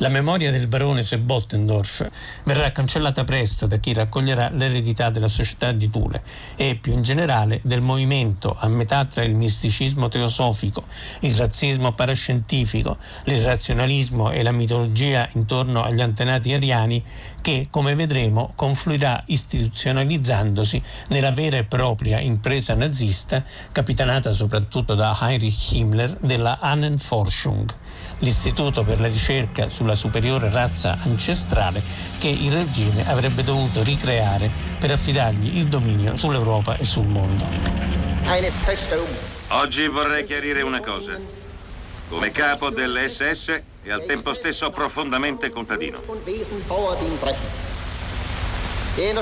La 0.00 0.10
memoria 0.10 0.50
del 0.50 0.66
barone 0.66 1.02
Sebottendorf 1.02 2.06
verrà 2.42 2.70
cancellata 2.70 3.24
presto 3.24 3.66
da 3.66 3.78
chi 3.78 3.94
raccoglierà 3.94 4.50
l'eredità 4.50 5.08
della 5.08 5.26
società 5.26 5.72
di 5.72 5.88
Thule 5.88 6.22
e 6.54 6.74
più 6.78 6.92
in 6.92 7.00
generale 7.00 7.60
del 7.64 7.80
movimento 7.80 8.54
a 8.60 8.68
metà 8.68 9.06
tra 9.06 9.24
il 9.24 9.34
misticismo 9.34 10.08
teosofico, 10.08 10.84
il 11.20 11.34
razzismo 11.34 11.92
parascientifico, 11.92 12.98
l'irrazionalismo 13.24 14.32
e 14.32 14.42
la 14.42 14.52
mitologia 14.52 15.26
intorno 15.32 15.82
agli 15.82 16.02
antenati 16.02 16.52
ariani 16.52 17.02
che, 17.40 17.68
come 17.70 17.94
vedremo, 17.94 18.52
confluirà 18.54 19.22
istituzionalizzandosi 19.24 20.82
nella 21.08 21.30
vera 21.30 21.56
e 21.56 21.64
propria 21.64 22.20
impresa 22.20 22.74
nazista 22.74 23.42
capitanata 23.72 24.34
soprattutto 24.34 24.94
da 24.94 25.16
Heinrich 25.22 25.72
Himmler 25.72 26.18
della 26.20 26.58
Ahnenforschung 26.60 27.84
l'istituto 28.18 28.84
per 28.84 29.00
la 29.00 29.08
ricerca 29.08 29.68
sulla 29.68 29.94
superiore 29.94 30.50
razza 30.50 30.98
ancestrale 31.02 31.82
che 32.18 32.28
il 32.28 32.50
regime 32.50 33.08
avrebbe 33.08 33.42
dovuto 33.42 33.82
ricreare 33.82 34.50
per 34.78 34.90
affidargli 34.90 35.58
il 35.58 35.66
dominio 35.66 36.16
sull'Europa 36.16 36.76
e 36.76 36.84
sul 36.84 37.06
mondo. 37.06 37.44
Oggi 39.48 39.86
vorrei 39.88 40.24
chiarire 40.24 40.62
una 40.62 40.80
cosa. 40.80 41.18
Come 42.08 42.30
capo 42.30 42.70
dell'SS 42.70 43.62
e 43.82 43.92
al 43.92 44.04
tempo 44.04 44.32
stesso 44.34 44.70
profondamente 44.70 45.50
contadino. 45.50 46.00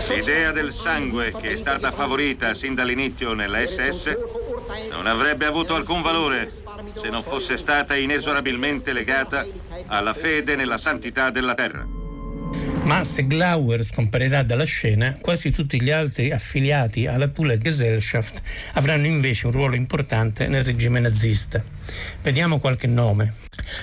L'idea 0.08 0.52
del 0.52 0.72
sangue 0.72 1.34
che 1.40 1.50
è 1.50 1.56
stata 1.56 1.90
favorita 1.90 2.54
sin 2.54 2.74
dall'inizio 2.74 3.32
nell'SS 3.32 4.16
non 4.90 5.06
avrebbe 5.06 5.46
avuto 5.46 5.74
alcun 5.74 6.00
valore 6.00 6.63
se 6.94 7.08
non 7.08 7.22
fosse 7.22 7.56
stata 7.56 7.96
inesorabilmente 7.96 8.92
legata 8.92 9.46
alla 9.86 10.14
fede 10.14 10.56
nella 10.56 10.78
santità 10.78 11.30
della 11.30 11.54
terra. 11.54 12.02
Ma 12.82 13.02
se 13.02 13.26
Glauer 13.26 13.82
scomparirà 13.82 14.42
dalla 14.42 14.64
scena, 14.64 15.16
quasi 15.20 15.50
tutti 15.50 15.80
gli 15.80 15.90
altri 15.90 16.30
affiliati 16.30 17.06
alla 17.06 17.28
Thule 17.28 17.58
Gesellschaft 17.58 18.42
avranno 18.74 19.06
invece 19.06 19.46
un 19.46 19.52
ruolo 19.52 19.74
importante 19.74 20.46
nel 20.46 20.64
regime 20.64 21.00
nazista. 21.00 21.62
Vediamo 22.22 22.58
qualche 22.58 22.86
nome. 22.86 23.36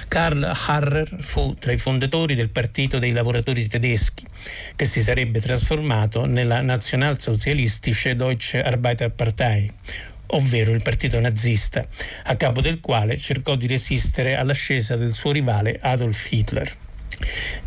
Karl 0.08 0.52
Harrer 0.68 1.18
fu 1.20 1.56
tra 1.56 1.72
i 1.72 1.78
fondatori 1.78 2.36
del 2.36 2.50
Partito 2.50 3.00
dei 3.00 3.12
lavoratori 3.12 3.66
tedeschi, 3.68 4.26
che 4.76 4.86
si 4.86 5.02
sarebbe 5.02 5.42
trasformato 5.42 6.26
nella 6.26 6.62
Nationalsozialistische 6.62 8.16
Deutsche 8.16 8.62
Arbeiterpartei, 8.62 9.72
ovvero 10.32 10.72
il 10.72 10.82
partito 10.82 11.20
nazista, 11.20 11.86
a 12.26 12.36
capo 12.36 12.62
del 12.62 12.80
quale 12.80 13.18
cercò 13.18 13.56
di 13.56 13.68
resistere 13.68 14.36
all'ascesa 14.36 14.96
del 14.96 15.14
suo 15.14 15.32
rivale 15.32 15.80
Adolf 15.82 16.32
Hitler. 16.32 16.76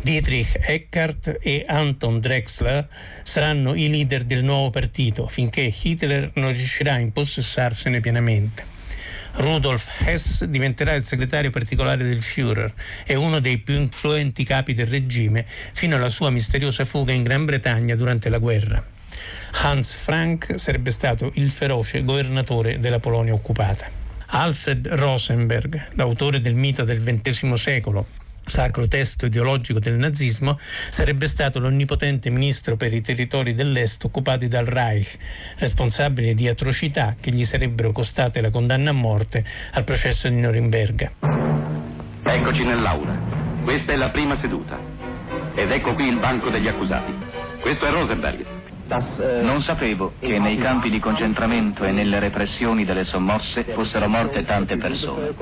Dietrich 0.01 0.57
Eckart 0.61 1.37
e 1.41 1.65
Anton 1.67 2.19
Drexler 2.19 2.87
saranno 3.23 3.73
i 3.73 3.89
leader 3.89 4.23
del 4.23 4.43
nuovo 4.43 4.69
partito 4.69 5.27
finché 5.27 5.73
Hitler 5.81 6.31
non 6.35 6.51
riuscirà 6.51 6.93
a 6.93 6.99
impossessarsene 6.99 7.99
pienamente. 7.99 8.73
Rudolf 9.37 10.01
Hess 10.05 10.45
diventerà 10.45 10.93
il 10.93 11.03
segretario 11.03 11.49
particolare 11.49 12.03
del 12.03 12.21
Führer 12.21 12.73
e 13.05 13.15
uno 13.15 13.39
dei 13.39 13.57
più 13.57 13.75
influenti 13.75 14.43
capi 14.43 14.73
del 14.73 14.87
regime 14.87 15.45
fino 15.47 15.95
alla 15.95 16.09
sua 16.09 16.29
misteriosa 16.29 16.85
fuga 16.85 17.11
in 17.11 17.23
Gran 17.23 17.45
Bretagna 17.45 17.95
durante 17.95 18.29
la 18.29 18.37
guerra. 18.37 18.94
Hans 19.61 19.95
Frank 19.95 20.55
sarebbe 20.57 20.91
stato 20.91 21.31
il 21.35 21.49
feroce 21.49 22.03
governatore 22.03 22.79
della 22.79 22.99
Polonia 22.99 23.33
occupata. 23.33 24.03
Alfred 24.27 24.87
Rosenberg, 24.87 25.89
l'autore 25.93 26.41
del 26.41 26.55
mito 26.55 26.83
del 26.83 27.01
XX 27.01 27.53
secolo, 27.53 28.07
sacro 28.45 28.87
testo 28.87 29.25
ideologico 29.25 29.79
del 29.79 29.93
nazismo, 29.93 30.57
sarebbe 30.59 31.27
stato 31.27 31.59
l'onnipotente 31.59 32.29
ministro 32.29 32.75
per 32.75 32.93
i 32.93 33.01
territori 33.01 33.53
dell'Est 33.53 34.03
occupati 34.03 34.47
dal 34.47 34.65
Reich, 34.65 35.17
responsabile 35.57 36.33
di 36.33 36.47
atrocità 36.47 37.15
che 37.19 37.31
gli 37.31 37.45
sarebbero 37.45 37.91
costate 37.91 38.41
la 38.41 38.49
condanna 38.49 38.91
a 38.91 38.93
morte 38.93 39.43
al 39.73 39.83
processo 39.83 40.27
di 40.27 40.35
Norimberga. 40.35 41.11
Eccoci 42.23 42.63
nell'aula. 42.63 43.17
Questa 43.63 43.93
è 43.93 43.95
la 43.95 44.09
prima 44.09 44.37
seduta. 44.39 44.77
Ed 45.55 45.71
ecco 45.71 45.93
qui 45.93 46.07
il 46.07 46.17
banco 46.17 46.49
degli 46.49 46.67
accusati. 46.67 47.13
Questo 47.61 47.85
è 47.85 47.89
Rosenberg. 47.89 48.54
Non 48.87 49.63
sapevo 49.63 50.13
che 50.19 50.37
nei 50.37 50.57
campi 50.57 50.91
di 50.91 50.99
concentramento 50.99 51.83
e 51.85 51.91
nelle 51.91 52.19
repressioni 52.19 52.85
delle 52.85 53.03
sommosse 53.03 53.63
fossero 53.63 54.07
morte 54.07 54.45
tante 54.45 54.77
persone. 54.77 55.33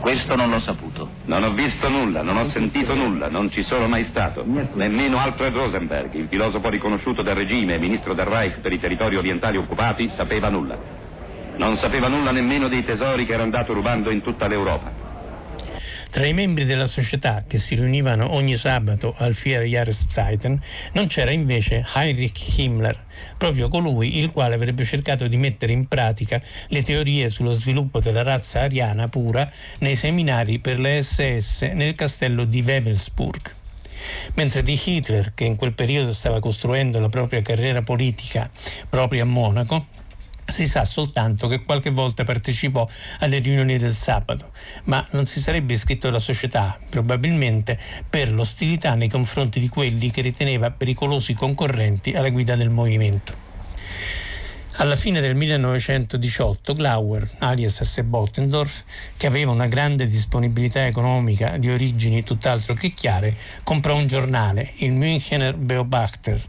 Questo 0.00 0.34
non 0.34 0.50
l'ho 0.50 0.58
saputo. 0.58 1.08
Non 1.26 1.44
ho 1.44 1.52
visto 1.52 1.88
nulla, 1.88 2.22
non 2.22 2.36
ho 2.36 2.48
sentito 2.48 2.94
nulla, 2.94 3.28
non 3.28 3.48
ci 3.52 3.62
sono 3.62 3.86
mai 3.86 4.06
stato. 4.06 4.44
Nemmeno 4.44 5.18
Alfred 5.18 5.54
Rosenberg, 5.54 6.12
il 6.14 6.26
filosofo 6.28 6.68
riconosciuto 6.68 7.22
del 7.22 7.36
regime 7.36 7.74
e 7.74 7.78
ministro 7.78 8.12
del 8.12 8.26
Reich 8.26 8.58
per 8.58 8.72
i 8.72 8.80
territori 8.80 9.14
orientali 9.14 9.56
occupati, 9.56 10.10
sapeva 10.12 10.48
nulla. 10.48 10.76
Non 11.58 11.76
sapeva 11.76 12.08
nulla 12.08 12.32
nemmeno 12.32 12.66
dei 12.66 12.84
tesori 12.84 13.24
che 13.24 13.34
era 13.34 13.44
andato 13.44 13.72
rubando 13.72 14.10
in 14.10 14.20
tutta 14.20 14.48
l'Europa. 14.48 15.01
Tra 16.12 16.26
i 16.26 16.34
membri 16.34 16.66
della 16.66 16.86
società 16.86 17.42
che 17.46 17.56
si 17.56 17.74
riunivano 17.74 18.34
ogni 18.34 18.54
sabato 18.58 19.14
al 19.16 19.32
Vier 19.32 19.62
Jahreszeiten 19.62 20.60
non 20.92 21.06
c'era 21.06 21.30
invece 21.30 21.86
Heinrich 21.94 22.58
Himmler, 22.58 23.02
proprio 23.38 23.68
colui 23.68 24.18
il 24.18 24.30
quale 24.30 24.54
avrebbe 24.54 24.84
cercato 24.84 25.26
di 25.26 25.38
mettere 25.38 25.72
in 25.72 25.86
pratica 25.88 26.38
le 26.68 26.82
teorie 26.82 27.30
sullo 27.30 27.54
sviluppo 27.54 28.00
della 28.00 28.22
razza 28.22 28.60
ariana 28.60 29.08
pura 29.08 29.50
nei 29.78 29.96
seminari 29.96 30.58
per 30.58 30.78
le 30.78 31.00
SS 31.00 31.62
nel 31.72 31.94
castello 31.94 32.44
di 32.44 32.60
Wewelsburg 32.60 33.54
mentre 34.34 34.62
di 34.62 34.78
Hitler, 34.84 35.32
che 35.32 35.44
in 35.44 35.56
quel 35.56 35.72
periodo 35.72 36.12
stava 36.12 36.40
costruendo 36.40 37.00
la 37.00 37.08
propria 37.08 37.40
carriera 37.40 37.80
politica 37.80 38.50
proprio 38.90 39.22
a 39.22 39.26
Monaco, 39.26 39.86
si 40.52 40.68
sa 40.68 40.84
soltanto 40.84 41.48
che 41.48 41.64
qualche 41.64 41.90
volta 41.90 42.22
partecipò 42.22 42.86
alle 43.20 43.38
riunioni 43.38 43.78
del 43.78 43.94
sabato, 43.94 44.52
ma 44.84 45.04
non 45.10 45.24
si 45.24 45.40
sarebbe 45.40 45.72
iscritto 45.72 46.08
alla 46.08 46.18
società, 46.20 46.78
probabilmente 46.88 47.78
per 48.08 48.30
l'ostilità 48.30 48.94
nei 48.94 49.08
confronti 49.08 49.58
di 49.58 49.68
quelli 49.68 50.10
che 50.10 50.20
riteneva 50.20 50.70
pericolosi 50.70 51.34
concorrenti 51.34 52.12
alla 52.12 52.28
guida 52.28 52.54
del 52.54 52.70
movimento. 52.70 53.50
Alla 54.76 54.96
fine 54.96 55.20
del 55.20 55.34
1918 55.34 56.72
Glauer, 56.72 57.30
alias 57.38 57.82
S. 57.82 58.02
Bottendorf, 58.02 58.84
che 59.16 59.26
aveva 59.26 59.52
una 59.52 59.66
grande 59.66 60.06
disponibilità 60.06 60.86
economica 60.86 61.58
di 61.58 61.70
origini 61.70 62.22
tutt'altro 62.22 62.74
che 62.74 62.90
chiare, 62.90 63.36
comprò 63.64 63.96
un 63.96 64.06
giornale, 64.06 64.72
il 64.76 64.92
Münchener 64.92 65.56
Beobachter, 65.56 66.40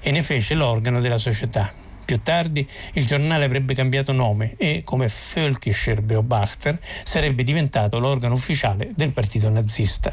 e 0.00 0.10
ne 0.10 0.22
fece 0.22 0.54
l'organo 0.54 1.00
della 1.00 1.18
società. 1.18 1.79
Più 2.10 2.22
tardi 2.22 2.68
il 2.94 3.06
giornale 3.06 3.44
avrebbe 3.44 3.72
cambiato 3.72 4.10
nome 4.10 4.56
e, 4.56 4.82
come 4.84 5.08
Völkischer 5.08 6.02
Beobachter, 6.02 6.76
sarebbe 7.04 7.44
diventato 7.44 8.00
l'organo 8.00 8.34
ufficiale 8.34 8.90
del 8.96 9.12
partito 9.12 9.48
nazista. 9.48 10.12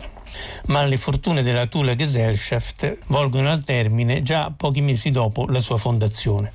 Ma 0.68 0.84
le 0.84 0.98
fortune 0.98 1.44
della 1.44 1.66
Thule 1.68 1.96
Gesellschaft 1.96 2.98
volgono 3.08 3.52
al 3.52 3.64
termine 3.64 4.22
già 4.22 4.52
pochi 4.56 4.82
mesi 4.82 5.12
dopo 5.12 5.46
la 5.48 5.60
sua 5.60 5.78
fondazione. 5.78 6.54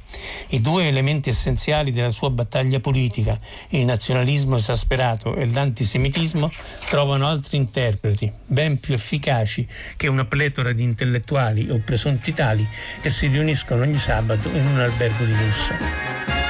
I 0.49 0.61
due 0.61 0.87
elementi 0.87 1.31
essenziali 1.31 1.93
della 1.93 2.11
sua 2.11 2.31
battaglia 2.31 2.81
politica, 2.81 3.37
il 3.71 3.85
nazionalismo 3.85 4.57
esasperato 4.57 5.35
e 5.35 5.47
l'antisemitismo, 5.47 6.51
trovano 6.89 7.27
altri 7.27 7.57
interpreti, 7.57 8.31
ben 8.47 8.79
più 8.79 8.95
efficaci 8.95 9.67
che 9.97 10.09
una 10.09 10.25
pletora 10.25 10.73
di 10.73 10.83
intellettuali 10.83 11.71
o 11.71 11.81
presunti 11.85 12.33
tali 12.33 12.69
che 13.01 13.11
si 13.11 13.27
riuniscono 13.27 13.83
ogni 13.83 13.99
sabato 13.99 14.49
in 14.49 14.67
un 14.67 14.79
albergo 14.79 15.25
di 15.25 15.37
lusso. 15.37 16.42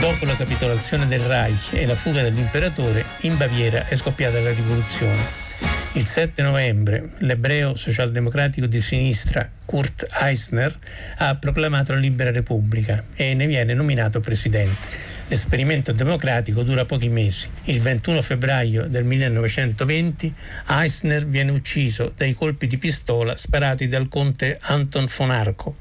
Dopo 0.00 0.24
la 0.24 0.34
capitolazione 0.34 1.06
del 1.06 1.20
Reich 1.20 1.74
e 1.74 1.84
la 1.84 1.94
fuga 1.94 2.22
dell'imperatore, 2.22 3.04
in 3.20 3.36
Baviera 3.36 3.86
è 3.86 3.94
scoppiata 3.96 4.40
la 4.40 4.50
rivoluzione. 4.50 5.48
Il 5.92 6.06
7 6.06 6.40
novembre 6.40 7.10
l'ebreo 7.18 7.74
socialdemocratico 7.76 8.64
di 8.64 8.80
sinistra 8.80 9.46
Kurt 9.66 10.08
Eisner 10.18 10.74
ha 11.18 11.36
proclamato 11.36 11.92
la 11.92 11.98
Libera 11.98 12.30
Repubblica 12.30 13.04
e 13.14 13.34
ne 13.34 13.46
viene 13.46 13.74
nominato 13.74 14.20
presidente. 14.20 15.09
L'esperimento 15.30 15.92
democratico 15.92 16.64
dura 16.64 16.84
pochi 16.84 17.08
mesi. 17.08 17.48
Il 17.66 17.80
21 17.80 18.20
febbraio 18.20 18.88
del 18.88 19.04
1920 19.04 20.34
Eisner 20.66 21.24
viene 21.24 21.52
ucciso 21.52 22.12
dai 22.16 22.34
colpi 22.34 22.66
di 22.66 22.78
pistola 22.78 23.36
sparati 23.36 23.86
dal 23.86 24.08
conte 24.08 24.58
Anton 24.60 25.06
von 25.16 25.30
Arco, 25.30 25.76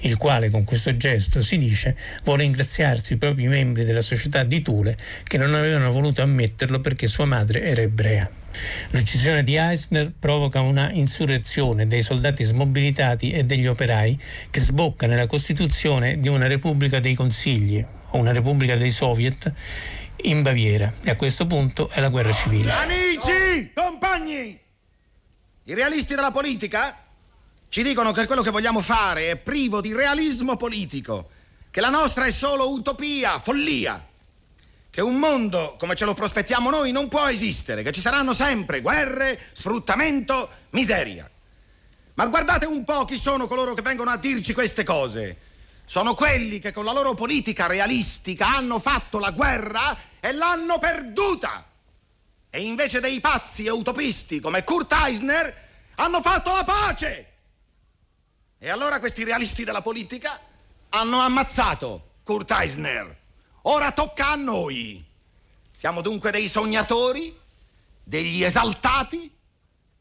il 0.00 0.18
quale 0.18 0.50
con 0.50 0.64
questo 0.64 0.94
gesto, 0.98 1.40
si 1.40 1.56
dice, 1.56 1.96
vuole 2.24 2.42
ringraziarsi 2.42 3.14
i 3.14 3.16
propri 3.16 3.48
membri 3.48 3.86
della 3.86 4.02
società 4.02 4.44
di 4.44 4.60
Thule 4.60 4.98
che 5.24 5.38
non 5.38 5.54
avevano 5.54 5.90
voluto 5.90 6.20
ammetterlo 6.20 6.80
perché 6.80 7.06
sua 7.06 7.24
madre 7.24 7.62
era 7.62 7.80
ebrea. 7.80 8.30
L'uccisione 8.90 9.42
di 9.42 9.56
Eisner 9.56 10.12
provoca 10.18 10.60
una 10.60 10.90
insurrezione 10.92 11.86
dei 11.86 12.02
soldati 12.02 12.44
smobilitati 12.44 13.30
e 13.30 13.44
degli 13.44 13.66
operai 13.66 14.20
che 14.50 14.60
sbocca 14.60 15.06
nella 15.06 15.26
costituzione 15.26 16.20
di 16.20 16.28
una 16.28 16.46
Repubblica 16.46 17.00
dei 17.00 17.14
Consigli, 17.14 17.82
una 18.12 18.32
Repubblica 18.32 18.76
dei 18.76 18.90
Soviet, 18.90 19.52
in 20.22 20.42
Baviera. 20.42 20.92
E 21.02 21.10
a 21.10 21.16
questo 21.16 21.46
punto 21.46 21.88
è 21.90 22.00
la 22.00 22.08
guerra 22.08 22.32
civile. 22.32 22.72
Amici, 22.72 23.72
compagni, 23.74 24.58
i 25.64 25.74
realisti 25.74 26.14
della 26.14 26.30
politica 26.30 27.04
ci 27.68 27.82
dicono 27.82 28.12
che 28.12 28.26
quello 28.26 28.42
che 28.42 28.50
vogliamo 28.50 28.80
fare 28.80 29.30
è 29.30 29.36
privo 29.36 29.80
di 29.80 29.92
realismo 29.92 30.56
politico, 30.56 31.30
che 31.70 31.80
la 31.80 31.90
nostra 31.90 32.24
è 32.24 32.30
solo 32.30 32.70
utopia, 32.70 33.38
follia 33.38 34.04
che 34.90 35.00
un 35.00 35.16
mondo 35.16 35.76
come 35.78 35.94
ce 35.94 36.04
lo 36.04 36.14
prospettiamo 36.14 36.68
noi 36.68 36.90
non 36.90 37.08
può 37.08 37.28
esistere, 37.28 37.82
che 37.82 37.92
ci 37.92 38.00
saranno 38.00 38.34
sempre 38.34 38.80
guerre, 38.80 39.38
sfruttamento, 39.52 40.48
miseria. 40.70 41.30
Ma 42.14 42.26
guardate 42.26 42.66
un 42.66 42.84
po' 42.84 43.04
chi 43.04 43.16
sono 43.16 43.46
coloro 43.46 43.72
che 43.72 43.82
vengono 43.82 44.10
a 44.10 44.16
dirci 44.16 44.52
queste 44.52 44.82
cose. 44.82 45.36
Sono 45.90 46.14
quelli 46.14 46.60
che 46.60 46.70
con 46.70 46.84
la 46.84 46.92
loro 46.92 47.14
politica 47.14 47.66
realistica 47.66 48.46
hanno 48.46 48.78
fatto 48.78 49.18
la 49.18 49.32
guerra 49.32 49.98
e 50.20 50.30
l'hanno 50.30 50.78
perduta. 50.78 51.68
E 52.48 52.62
invece 52.62 53.00
dei 53.00 53.18
pazzi 53.18 53.64
e 53.64 53.70
utopisti 53.70 54.38
come 54.38 54.62
Kurt 54.62 54.92
Eisner 54.92 55.68
hanno 55.96 56.22
fatto 56.22 56.52
la 56.52 56.62
pace. 56.62 57.32
E 58.56 58.70
allora 58.70 59.00
questi 59.00 59.24
realisti 59.24 59.64
della 59.64 59.82
politica 59.82 60.38
hanno 60.90 61.18
ammazzato 61.18 62.18
Kurt 62.22 62.52
Eisner. 62.52 63.16
Ora 63.62 63.90
tocca 63.90 64.28
a 64.28 64.36
noi. 64.36 65.04
Siamo 65.74 66.02
dunque 66.02 66.30
dei 66.30 66.46
sognatori 66.46 67.36
degli 68.04 68.44
esaltati? 68.44 69.28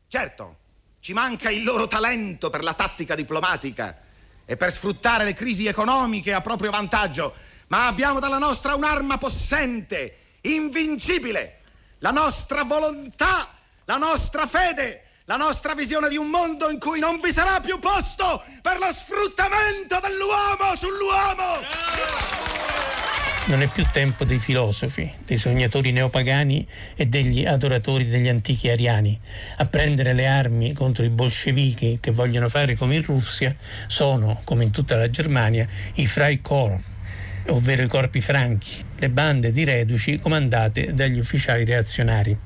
Certo, 0.08 0.58
ci 1.00 1.14
manca 1.14 1.50
il 1.50 1.64
loro 1.64 1.88
talento 1.88 2.52
per 2.52 2.62
la 2.62 2.76
tattica 2.76 3.16
diplomatica 3.16 4.04
e 4.50 4.58
per 4.58 4.72
sfruttare 4.72 5.26
le 5.26 5.34
crisi 5.34 5.68
economiche 5.68 6.34
a 6.34 6.42
proprio 6.42 6.72
vantaggio, 6.72 7.36
ma 7.68 7.86
abbiamo 7.86 8.20
dalla 8.20 8.40
nostra 8.40 8.74
un'arma 8.74 9.20
possente, 9.20 10.38
invincibile, 10.42 11.60
la 12.00 12.10
nostra 12.10 12.64
volontà, 12.64 13.54
la 13.86 13.98
nostra 13.98 14.48
fede, 14.48 15.04
la 15.26 15.36
nostra 15.36 15.76
visione 15.76 16.10
di 16.10 16.18
un 16.18 16.30
mondo 16.30 16.68
in 16.72 16.80
cui 16.80 17.00
non 17.00 17.20
vi 17.20 17.32
sarà 17.32 17.60
più 17.60 17.78
posto 17.78 18.44
per 18.64 18.80
lo 18.80 18.92
sfruttamento 18.92 20.00
dell'uomo 20.00 20.76
sull'uomo. 20.76 22.39
Non 23.50 23.64
è 23.64 23.68
più 23.68 23.84
tempo 23.92 24.26
dei 24.26 24.38
filosofi, 24.38 25.12
dei 25.26 25.40
sognatori 25.40 25.92
neopagani 25.92 26.68
e 26.96 27.08
degli 27.08 27.48
adoratori 27.48 28.08
degli 28.08 28.28
antichi 28.28 28.70
ariani. 28.70 29.20
A 29.58 29.66
prendere 29.66 30.14
le 30.14 30.28
armi 30.28 30.72
contro 30.74 31.04
i 31.04 31.10
bolscevichi 31.10 31.98
che 32.00 32.12
vogliono 32.12 32.48
fare 32.48 32.76
come 32.76 32.98
in 32.98 33.02
Russia 33.02 33.56
sono, 33.88 34.42
come 34.44 34.66
in 34.66 34.70
tutta 34.70 34.98
la 34.98 35.10
Germania, 35.10 35.68
i 35.96 36.06
Freikorps, 36.06 36.84
ovvero 37.48 37.82
i 37.82 37.88
corpi 37.88 38.22
franchi, 38.22 38.84
le 39.00 39.10
bande 39.10 39.50
di 39.50 39.64
reduci 39.64 40.20
comandate 40.20 40.94
dagli 40.94 41.18
ufficiali 41.18 41.66
reazionari. 41.66 42.38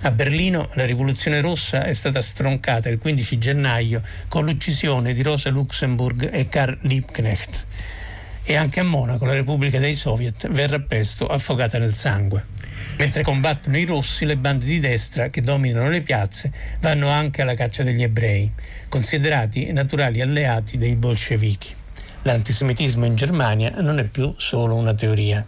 A 0.00 0.10
Berlino 0.12 0.70
la 0.76 0.86
rivoluzione 0.86 1.42
rossa 1.42 1.84
è 1.84 1.92
stata 1.92 2.22
stroncata 2.22 2.88
il 2.88 2.96
15 2.96 3.36
gennaio 3.36 4.00
con 4.28 4.46
l'uccisione 4.46 5.12
di 5.12 5.20
Rosa 5.20 5.50
Luxemburg 5.50 6.30
e 6.32 6.48
Karl 6.48 6.78
Liebknecht. 6.80 7.66
E 8.44 8.56
anche 8.56 8.80
a 8.80 8.84
Monaco 8.84 9.24
la 9.24 9.34
Repubblica 9.34 9.78
dei 9.78 9.94
Soviet 9.94 10.48
verrà 10.50 10.80
presto 10.80 11.26
affogata 11.26 11.78
nel 11.78 11.94
sangue. 11.94 12.46
Mentre 12.98 13.22
combattono 13.22 13.78
i 13.78 13.84
rossi, 13.84 14.24
le 14.24 14.36
bande 14.36 14.64
di 14.64 14.80
destra 14.80 15.30
che 15.30 15.40
dominano 15.40 15.88
le 15.88 16.02
piazze 16.02 16.52
vanno 16.80 17.08
anche 17.08 17.42
alla 17.42 17.54
caccia 17.54 17.82
degli 17.82 18.02
ebrei, 18.02 18.50
considerati 18.88 19.72
naturali 19.72 20.20
alleati 20.20 20.76
dei 20.76 20.96
bolscevichi. 20.96 21.74
L'antisemitismo 22.22 23.04
in 23.04 23.14
Germania 23.14 23.72
non 23.78 23.98
è 23.98 24.04
più 24.04 24.34
solo 24.36 24.74
una 24.74 24.94
teoria. 24.94 25.44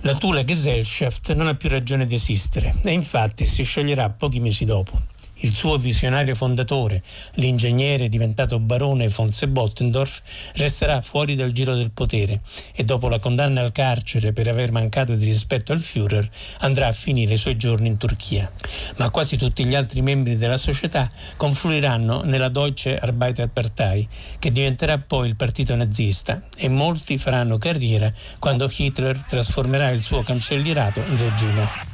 La 0.00 0.14
Thule 0.14 0.44
Gesellschaft 0.44 1.32
non 1.32 1.46
ha 1.46 1.54
più 1.54 1.68
ragione 1.68 2.06
di 2.06 2.14
esistere 2.14 2.74
e 2.82 2.92
infatti 2.92 3.46
si 3.46 3.62
scioglierà 3.64 4.10
pochi 4.10 4.40
mesi 4.40 4.64
dopo. 4.64 5.12
Il 5.38 5.54
suo 5.54 5.76
visionario 5.78 6.34
fondatore, 6.34 7.02
l'ingegnere 7.34 8.08
diventato 8.08 8.60
barone 8.60 9.08
von 9.08 9.30
Bottendorf, 9.48 10.22
resterà 10.54 11.02
fuori 11.02 11.34
dal 11.34 11.52
giro 11.52 11.74
del 11.74 11.90
potere 11.90 12.40
e 12.72 12.84
dopo 12.84 13.08
la 13.08 13.18
condanna 13.18 13.60
al 13.60 13.72
carcere 13.72 14.32
per 14.32 14.48
aver 14.48 14.70
mancato 14.70 15.14
di 15.14 15.24
rispetto 15.24 15.72
al 15.72 15.80
Führer 15.80 16.28
andrà 16.60 16.86
a 16.86 16.92
finire 16.92 17.34
i 17.34 17.36
suoi 17.36 17.56
giorni 17.56 17.88
in 17.88 17.96
Turchia. 17.96 18.50
Ma 18.96 19.10
quasi 19.10 19.36
tutti 19.36 19.64
gli 19.64 19.74
altri 19.74 20.02
membri 20.02 20.38
della 20.38 20.56
società 20.56 21.10
confluiranno 21.36 22.22
nella 22.22 22.48
Deutsche 22.48 22.96
Arbeiterpartei, 22.96 24.08
che 24.38 24.50
diventerà 24.50 24.98
poi 24.98 25.28
il 25.28 25.36
partito 25.36 25.74
nazista 25.74 26.42
e 26.56 26.68
molti 26.68 27.18
faranno 27.18 27.58
carriera 27.58 28.12
quando 28.38 28.70
Hitler 28.74 29.24
trasformerà 29.24 29.90
il 29.90 30.02
suo 30.02 30.22
cancellierato 30.22 31.00
in 31.00 31.18
regime. 31.18 31.92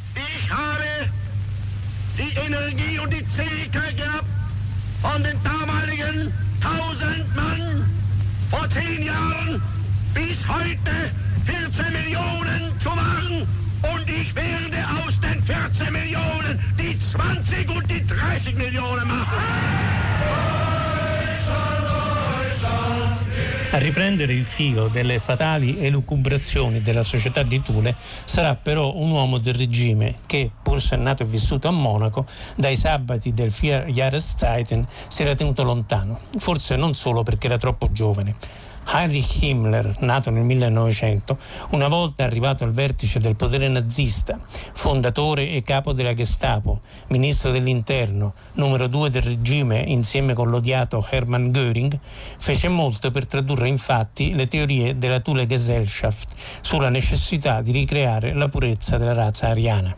die 2.21 2.37
Energie 2.37 2.99
und 2.99 3.11
die 3.11 3.20
Zähigkeit 3.41 3.97
gehabt, 3.97 4.27
von 5.01 5.23
den 5.23 5.43
damaligen 5.43 6.33
1000 6.63 7.37
Mann 7.37 7.85
vor 8.51 8.69
zehn 8.69 9.03
Jahren 9.03 9.63
bis 10.13 10.39
heute 10.47 11.11
14 11.47 11.93
Millionen 11.93 12.73
zu 12.83 12.91
machen. 12.91 13.47
Und 13.95 14.11
ich 14.11 14.35
werde 14.35 14.85
aus 15.03 15.19
den 15.21 15.43
14 15.43 15.93
Millionen 15.93 16.61
die 16.79 16.99
20 17.13 17.71
und 17.71 17.91
die 17.91 18.07
30 18.07 18.57
Millionen 18.57 19.09
machen. 19.09 20.50
A 23.73 23.79
riprendere 23.79 24.33
il 24.33 24.47
filo 24.47 24.89
delle 24.89 25.21
fatali 25.21 25.79
elucubrazioni 25.79 26.81
della 26.81 27.05
società 27.05 27.45
di 27.45 27.63
Thule 27.63 27.95
sarà 28.25 28.57
però 28.57 28.97
un 28.97 29.13
uomo 29.13 29.39
del 29.39 29.55
regime 29.55 30.17
che, 30.27 30.51
pur 30.61 30.83
se 30.83 30.97
nato 30.97 31.23
e 31.23 31.27
vissuto 31.27 31.69
a 31.69 31.71
Monaco, 31.71 32.27
dai 32.57 32.75
sabati 32.75 33.33
del 33.33 33.51
Vier 33.51 33.87
Jahreszeiten 33.87 34.85
si 35.07 35.23
era 35.23 35.35
tenuto 35.35 35.63
lontano, 35.63 36.19
forse 36.39 36.75
non 36.75 36.95
solo 36.95 37.23
perché 37.23 37.47
era 37.47 37.59
troppo 37.59 37.93
giovane. 37.93 38.35
Heinrich 38.87 39.43
Himmler, 39.43 39.97
nato 40.01 40.31
nel 40.31 40.43
1900, 40.43 41.39
una 41.71 41.89
volta 41.89 42.25
arrivato 42.25 42.65
al 42.65 42.73
vertice 42.73 43.21
del 43.21 43.37
potere 43.37 43.69
nazista, 43.69 44.39
fondatore 44.73 45.51
e 45.51 45.63
capo 45.63 45.93
della 45.93 46.15
Gestapo, 46.15 46.81
ministro 47.09 47.51
dell'interno, 47.53 48.35
numero 48.55 48.89
due 48.89 49.11
del 49.11 49.23
regime 49.23 49.79
insieme 49.79 50.35
con 50.35 50.49
l'odiato 50.49 51.07
Hermann 51.09 51.51
Göring, 51.51 51.99
fece 52.39 52.69
molto 52.69 53.11
per 53.11 53.27
tradurre 53.27 53.69
infatti 53.69 54.35
le 54.35 54.49
teorie 54.49 54.99
della 54.99 55.21
Thule 55.21 55.47
Gesellschaft 55.47 56.35
sulla 56.61 56.89
necessità 56.89 57.61
di 57.63 57.71
ricreare 57.73 58.33
la 58.33 58.49
purezza 58.49 58.99
della 58.99 59.15
razza 59.15 59.49
ariana. 59.49 59.95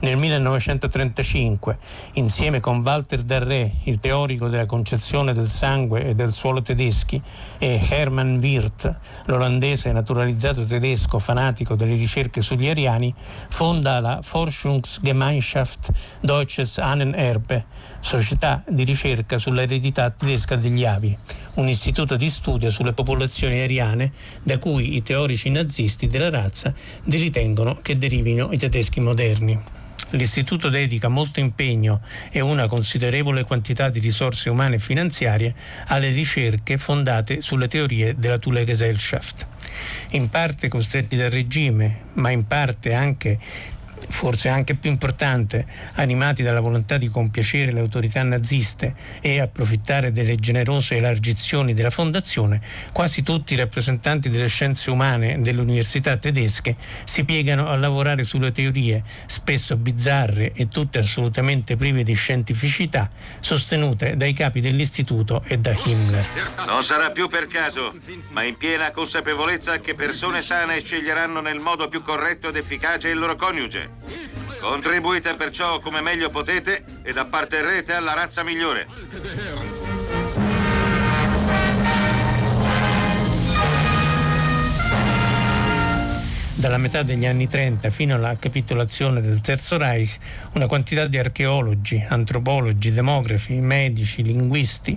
Nel 0.00 0.16
1935, 0.16 1.78
insieme 2.14 2.60
con 2.60 2.80
Walter 2.80 3.22
Darré, 3.22 3.72
il 3.84 4.00
teorico 4.00 4.48
della 4.48 4.66
concezione 4.66 5.32
del 5.32 5.48
sangue 5.48 6.06
e 6.06 6.14
del 6.14 6.34
suolo 6.34 6.60
tedeschi, 6.62 7.20
e 7.58 7.80
Hermann 7.88 8.31
Wirth, 8.38 8.94
l'olandese 9.26 9.92
naturalizzato 9.92 10.64
tedesco 10.64 11.18
fanatico 11.18 11.74
delle 11.74 11.94
ricerche 11.94 12.40
sugli 12.40 12.68
ariani, 12.68 13.14
fonda 13.48 14.00
la 14.00 14.20
Forschungsgemeinschaft 14.22 15.90
Deutsches 16.20 16.78
Ahnenerbe, 16.78 17.64
società 18.00 18.62
di 18.68 18.84
ricerca 18.84 19.38
sull'eredità 19.38 20.10
tedesca 20.10 20.56
degli 20.56 20.84
avi, 20.84 21.16
un 21.54 21.68
istituto 21.68 22.16
di 22.16 22.30
studio 22.30 22.70
sulle 22.70 22.92
popolazioni 22.92 23.60
ariane 23.60 24.12
da 24.42 24.58
cui 24.58 24.96
i 24.96 25.02
teorici 25.02 25.50
nazisti 25.50 26.08
della 26.08 26.30
razza 26.30 26.72
ritengono 27.04 27.78
che 27.82 27.96
derivino 27.96 28.50
i 28.52 28.58
tedeschi 28.58 29.00
moderni. 29.00 29.81
L'Istituto 30.10 30.68
dedica 30.68 31.08
molto 31.08 31.40
impegno 31.40 32.02
e 32.30 32.40
una 32.40 32.66
considerevole 32.66 33.44
quantità 33.44 33.88
di 33.88 33.98
risorse 33.98 34.50
umane 34.50 34.76
e 34.76 34.78
finanziarie 34.78 35.54
alle 35.86 36.10
ricerche 36.10 36.76
fondate 36.76 37.40
sulle 37.40 37.68
teorie 37.68 38.14
della 38.18 38.38
Thule 38.38 38.64
Gesellschaft. 38.64 39.46
In 40.10 40.28
parte 40.28 40.68
costretti 40.68 41.16
dal 41.16 41.30
regime, 41.30 42.00
ma 42.14 42.30
in 42.30 42.46
parte 42.46 42.92
anche 42.92 43.38
forse 44.08 44.48
anche 44.48 44.74
più 44.74 44.90
importante, 44.90 45.66
animati 45.94 46.42
dalla 46.42 46.60
volontà 46.60 46.96
di 46.96 47.08
compiacere 47.08 47.72
le 47.72 47.80
autorità 47.80 48.22
naziste 48.22 48.94
e 49.20 49.40
approfittare 49.40 50.12
delle 50.12 50.36
generose 50.36 50.96
elargizioni 50.96 51.74
della 51.74 51.90
fondazione, 51.90 52.60
quasi 52.92 53.22
tutti 53.22 53.54
i 53.54 53.56
rappresentanti 53.56 54.28
delle 54.28 54.48
scienze 54.48 54.90
umane 54.90 55.40
delle 55.40 55.60
università 55.60 56.16
tedesche 56.16 56.76
si 57.04 57.24
piegano 57.24 57.68
a 57.68 57.76
lavorare 57.76 58.24
sulle 58.24 58.52
teorie, 58.52 59.02
spesso 59.26 59.76
bizzarre 59.76 60.52
e 60.54 60.68
tutte 60.68 60.98
assolutamente 60.98 61.76
prive 61.76 62.02
di 62.02 62.14
scientificità, 62.14 63.10
sostenute 63.40 64.16
dai 64.16 64.32
capi 64.32 64.60
dell'istituto 64.60 65.42
e 65.46 65.58
da 65.58 65.74
Himmler. 65.84 66.26
Non 66.66 66.84
sarà 66.84 67.10
più 67.10 67.28
per 67.28 67.46
caso, 67.46 67.94
ma 68.30 68.42
in 68.42 68.56
piena 68.56 68.90
consapevolezza 68.90 69.80
che 69.80 69.94
persone 69.94 70.42
sane 70.42 70.82
sceglieranno 70.82 71.40
nel 71.40 71.58
modo 71.58 71.88
più 71.88 72.02
corretto 72.02 72.48
ed 72.48 72.56
efficace 72.56 73.08
il 73.08 73.18
loro 73.18 73.36
coniuge. 73.36 73.91
Contribuite 74.60 75.34
perciò 75.34 75.80
come 75.80 76.00
meglio 76.00 76.30
potete 76.30 76.84
ed 77.02 77.16
apparterrete 77.16 77.92
alla 77.94 78.14
razza 78.14 78.42
migliore. 78.42 78.86
Dalla 86.62 86.78
metà 86.78 87.02
degli 87.02 87.26
anni 87.26 87.48
30 87.48 87.90
fino 87.90 88.14
alla 88.14 88.36
capitolazione 88.38 89.20
del 89.20 89.40
Terzo 89.40 89.76
Reich, 89.78 90.16
una 90.52 90.68
quantità 90.68 91.08
di 91.08 91.18
archeologi, 91.18 92.00
antropologi, 92.08 92.92
demografi, 92.92 93.54
medici, 93.54 94.22
linguisti, 94.22 94.96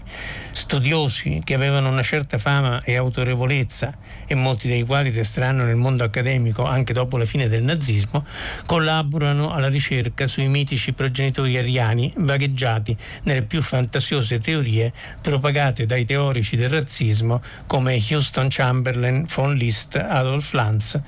studiosi 0.51 1.41
che 1.43 1.56
avevano 1.56 1.89
una 1.89 2.04
certa 2.04 2.38
fama 2.38 2.84
e 2.84 2.95
autorevolezza 2.95 3.97
e 4.28 4.36
molti 4.36 4.67
dei 4.67 4.84
quali 4.84 5.10
resteranno 5.10 5.63
nel 5.63 5.75
mondo 5.75 6.04
accademico 6.04 6.63
anche 6.65 6.93
dopo 6.93 7.17
la 7.17 7.25
fine 7.25 7.49
del 7.49 7.63
nazismo, 7.63 8.23
collaborano 8.67 9.51
alla 9.51 9.67
ricerca 9.67 10.28
sui 10.28 10.47
mitici 10.47 10.93
progenitori 10.93 11.58
ariani 11.58 12.13
vagheggiati 12.15 12.95
nelle 13.23 13.41
più 13.41 13.63
fantasiose 13.63 14.38
teorie 14.38 14.93
propagate 15.19 15.88
dai 15.88 16.06
teorici 16.06 16.58
del 16.58 16.69
razzismo 16.69 17.41
come 17.65 17.99
Houston 18.12 18.49
Chamberlain, 18.51 19.25
von 19.34 19.56
List, 19.56 19.95
Adolf 19.95 20.54
Lanz 20.54 21.01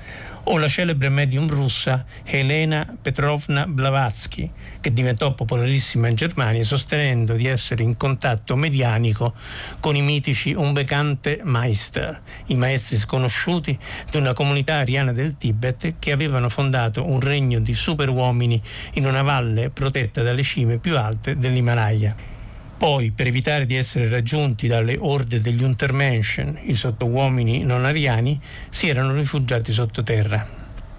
o 0.50 0.56
la 0.56 0.68
celebre 0.68 1.08
medium 1.10 1.48
russa 1.48 2.04
Helena 2.24 2.96
Petrovna 3.00 3.66
Blavatsky, 3.66 4.50
che 4.80 4.92
diventò 4.92 5.34
popolarissima 5.34 6.08
in 6.08 6.14
Germania 6.14 6.64
sostenendo 6.64 7.34
di 7.34 7.46
essere 7.46 7.82
in 7.82 7.96
contatto 7.96 8.56
medianico 8.56 9.34
con 9.80 9.96
i 9.96 10.02
mitici 10.02 10.54
Unbekannte 10.54 11.40
Meister, 11.42 12.20
i 12.46 12.54
maestri 12.54 12.96
sconosciuti 12.96 13.78
di 14.10 14.16
una 14.16 14.32
comunità 14.32 14.76
ariana 14.76 15.12
del 15.12 15.36
Tibet 15.36 15.94
che 15.98 16.12
avevano 16.12 16.48
fondato 16.48 17.06
un 17.06 17.20
regno 17.20 17.60
di 17.60 17.74
superuomini 17.74 18.60
in 18.94 19.06
una 19.06 19.22
valle 19.22 19.68
protetta 19.70 20.22
dalle 20.22 20.42
cime 20.42 20.78
più 20.78 20.96
alte 20.96 21.36
dell'Himalaya. 21.36 22.37
Poi, 22.78 23.10
per 23.10 23.26
evitare 23.26 23.66
di 23.66 23.74
essere 23.74 24.08
raggiunti 24.08 24.68
dalle 24.68 24.96
orde 24.96 25.40
degli 25.40 25.64
Untermenschen, 25.64 26.56
i 26.62 26.74
sottouomini 26.74 27.64
non 27.64 27.84
ariani, 27.84 28.40
si 28.70 28.88
erano 28.88 29.14
rifugiati 29.14 29.72
sottoterra. 29.72 30.57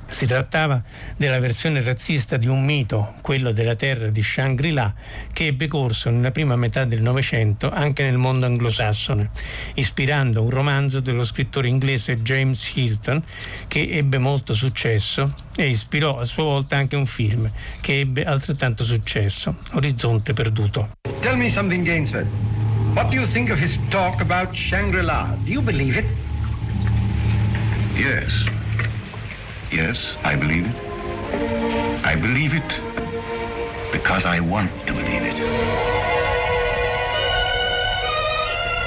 Si 0.09 0.25
trattava 0.25 0.81
della 1.15 1.39
versione 1.39 1.81
razzista 1.81 2.35
di 2.35 2.47
un 2.47 2.65
mito, 2.65 3.13
quello 3.21 3.51
della 3.51 3.75
terra 3.75 4.09
di 4.09 4.23
Shangri-La, 4.23 4.93
che 5.31 5.45
ebbe 5.45 5.67
corso 5.67 6.09
nella 6.09 6.31
prima 6.31 6.55
metà 6.55 6.83
del 6.83 7.01
Novecento 7.01 7.69
anche 7.69 8.03
nel 8.03 8.17
mondo 8.17 8.47
anglosassone, 8.47 9.29
ispirando 9.75 10.41
un 10.41 10.49
romanzo 10.49 10.99
dello 10.99 11.23
scrittore 11.23 11.67
inglese 11.67 12.21
James 12.21 12.71
Hilton, 12.75 13.23
che 13.67 13.87
ebbe 13.91 14.17
molto 14.17 14.53
successo 14.53 15.33
e 15.55 15.69
ispirò 15.69 16.17
a 16.17 16.25
sua 16.25 16.43
volta 16.43 16.75
anche 16.75 16.95
un 16.95 17.05
film 17.05 17.49
che 17.79 17.99
ebbe 17.99 18.23
altrettanto 18.25 18.83
successo, 18.83 19.57
Orizzonte 19.73 20.33
perduto. 20.33 20.97
Tell 21.21 21.37
me 21.37 21.49
something, 21.49 21.85
Gainsford. 21.85 22.27
What 22.93 23.09
do 23.09 23.15
you 23.15 23.27
think 23.27 23.51
of 23.51 23.61
his 23.61 23.79
talk 23.89 24.19
about 24.19 24.53
Shangri-La? 24.53 25.37
Do 25.45 25.51
you 25.51 25.61
believe 25.61 25.97
it? 25.97 26.05
Yes. 27.95 28.57
Yes, 29.71 30.17
I 30.23 30.35
believe 30.35 30.65
it. 30.65 30.75
I 32.03 32.15
believe 32.15 32.55
it 32.55 32.81
because 33.91 34.25
I 34.25 34.39
want 34.39 34.71
to 34.87 34.93
believe 34.93 35.29
it. 35.29 35.37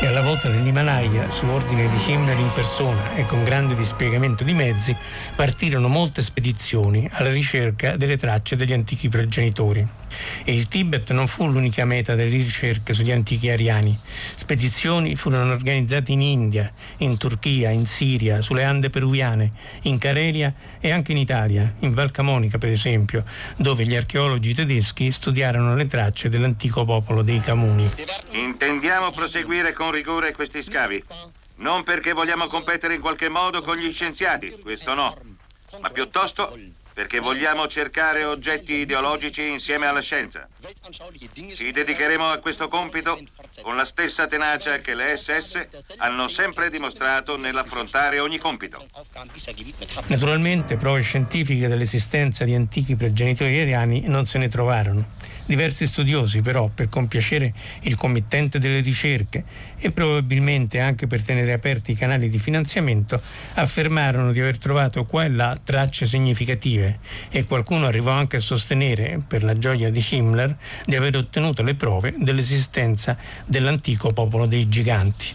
E 0.00 0.06
alla 0.08 0.22
volta 0.22 0.48
dell'Himalaya, 0.48 1.30
su 1.30 1.46
ordine 1.46 1.88
di 1.88 1.96
Himmler 2.04 2.36
in 2.36 2.50
persona 2.52 3.14
e 3.14 3.24
con 3.24 3.44
grande 3.44 3.76
dispiegamento 3.76 4.42
di 4.42 4.54
mezzi, 4.54 4.96
partirono 5.36 5.86
molte 5.86 6.20
spedizioni 6.20 7.08
alla 7.12 7.30
ricerca 7.30 7.96
delle 7.96 8.16
tracce 8.16 8.56
degli 8.56 8.72
antichi 8.72 9.08
progenitori. 9.08 10.01
E 10.44 10.54
il 10.54 10.68
Tibet 10.68 11.10
non 11.12 11.26
fu 11.26 11.46
l'unica 11.46 11.84
meta 11.84 12.14
delle 12.14 12.30
ricerche 12.30 12.92
sugli 12.92 13.12
antichi 13.12 13.50
ariani. 13.50 13.98
Spedizioni 14.34 15.16
furono 15.16 15.52
organizzate 15.52 16.12
in 16.12 16.22
India, 16.22 16.72
in 16.98 17.16
Turchia, 17.16 17.70
in 17.70 17.86
Siria, 17.86 18.40
sulle 18.42 18.64
Ande 18.64 18.90
peruviane, 18.90 19.52
in 19.82 19.98
Carelia 19.98 20.52
e 20.80 20.90
anche 20.90 21.12
in 21.12 21.18
Italia, 21.18 21.74
in 21.80 21.94
Val 21.94 22.10
Camonica 22.10 22.58
per 22.58 22.70
esempio, 22.70 23.24
dove 23.56 23.84
gli 23.84 23.96
archeologi 23.96 24.54
tedeschi 24.54 25.10
studiarono 25.10 25.74
le 25.74 25.86
tracce 25.86 26.28
dell'antico 26.28 26.84
popolo 26.84 27.22
dei 27.22 27.40
Camuni. 27.40 27.90
Intendiamo 28.30 29.10
proseguire 29.10 29.72
con 29.72 29.90
rigore 29.90 30.32
questi 30.32 30.62
scavi. 30.62 31.04
Non 31.56 31.84
perché 31.84 32.12
vogliamo 32.12 32.46
competere 32.46 32.94
in 32.94 33.00
qualche 33.00 33.28
modo 33.28 33.62
con 33.62 33.76
gli 33.76 33.92
scienziati, 33.92 34.58
questo 34.60 34.94
no, 34.94 35.16
ma 35.80 35.90
piuttosto 35.90 36.58
perché 36.94 37.20
vogliamo 37.20 37.66
cercare 37.66 38.24
oggetti 38.24 38.74
ideologici 38.74 39.48
insieme 39.48 39.86
alla 39.86 40.00
scienza. 40.00 40.48
Ci 41.54 41.70
dedicheremo 41.70 42.30
a 42.30 42.38
questo 42.38 42.68
compito 42.68 43.18
con 43.62 43.76
la 43.76 43.84
stessa 43.84 44.26
tenacia 44.26 44.78
che 44.78 44.94
le 44.94 45.16
SS 45.16 45.66
hanno 45.96 46.28
sempre 46.28 46.70
dimostrato 46.70 47.36
nell'affrontare 47.36 48.18
ogni 48.18 48.38
compito. 48.38 48.86
Naturalmente 50.06 50.76
prove 50.76 51.00
scientifiche 51.02 51.68
dell'esistenza 51.68 52.44
di 52.44 52.54
antichi 52.54 52.96
progenitori 52.96 53.60
ariani 53.60 54.02
non 54.06 54.26
se 54.26 54.38
ne 54.38 54.48
trovarono. 54.48 55.30
Diversi 55.44 55.86
studiosi 55.86 56.40
però, 56.40 56.68
per 56.68 56.88
compiacere 56.88 57.52
il 57.82 57.96
committente 57.96 58.58
delle 58.58 58.80
ricerche 58.80 59.44
e 59.76 59.90
probabilmente 59.90 60.78
anche 60.78 61.06
per 61.06 61.22
tenere 61.22 61.52
aperti 61.52 61.92
i 61.92 61.94
canali 61.94 62.28
di 62.28 62.38
finanziamento, 62.38 63.20
affermarono 63.54 64.30
di 64.30 64.40
aver 64.40 64.58
trovato 64.58 65.04
qua 65.04 65.24
e 65.24 65.30
là 65.30 65.58
tracce 65.62 66.06
significative 66.06 66.81
e 67.30 67.44
qualcuno 67.44 67.86
arrivò 67.86 68.10
anche 68.10 68.36
a 68.36 68.40
sostenere, 68.40 69.20
per 69.26 69.42
la 69.42 69.56
gioia 69.56 69.90
di 69.90 70.04
Himmler, 70.10 70.56
di 70.84 70.96
aver 70.96 71.16
ottenuto 71.16 71.62
le 71.62 71.74
prove 71.74 72.14
dell'esistenza 72.18 73.16
dell'antico 73.44 74.12
popolo 74.12 74.46
dei 74.46 74.68
giganti. 74.68 75.26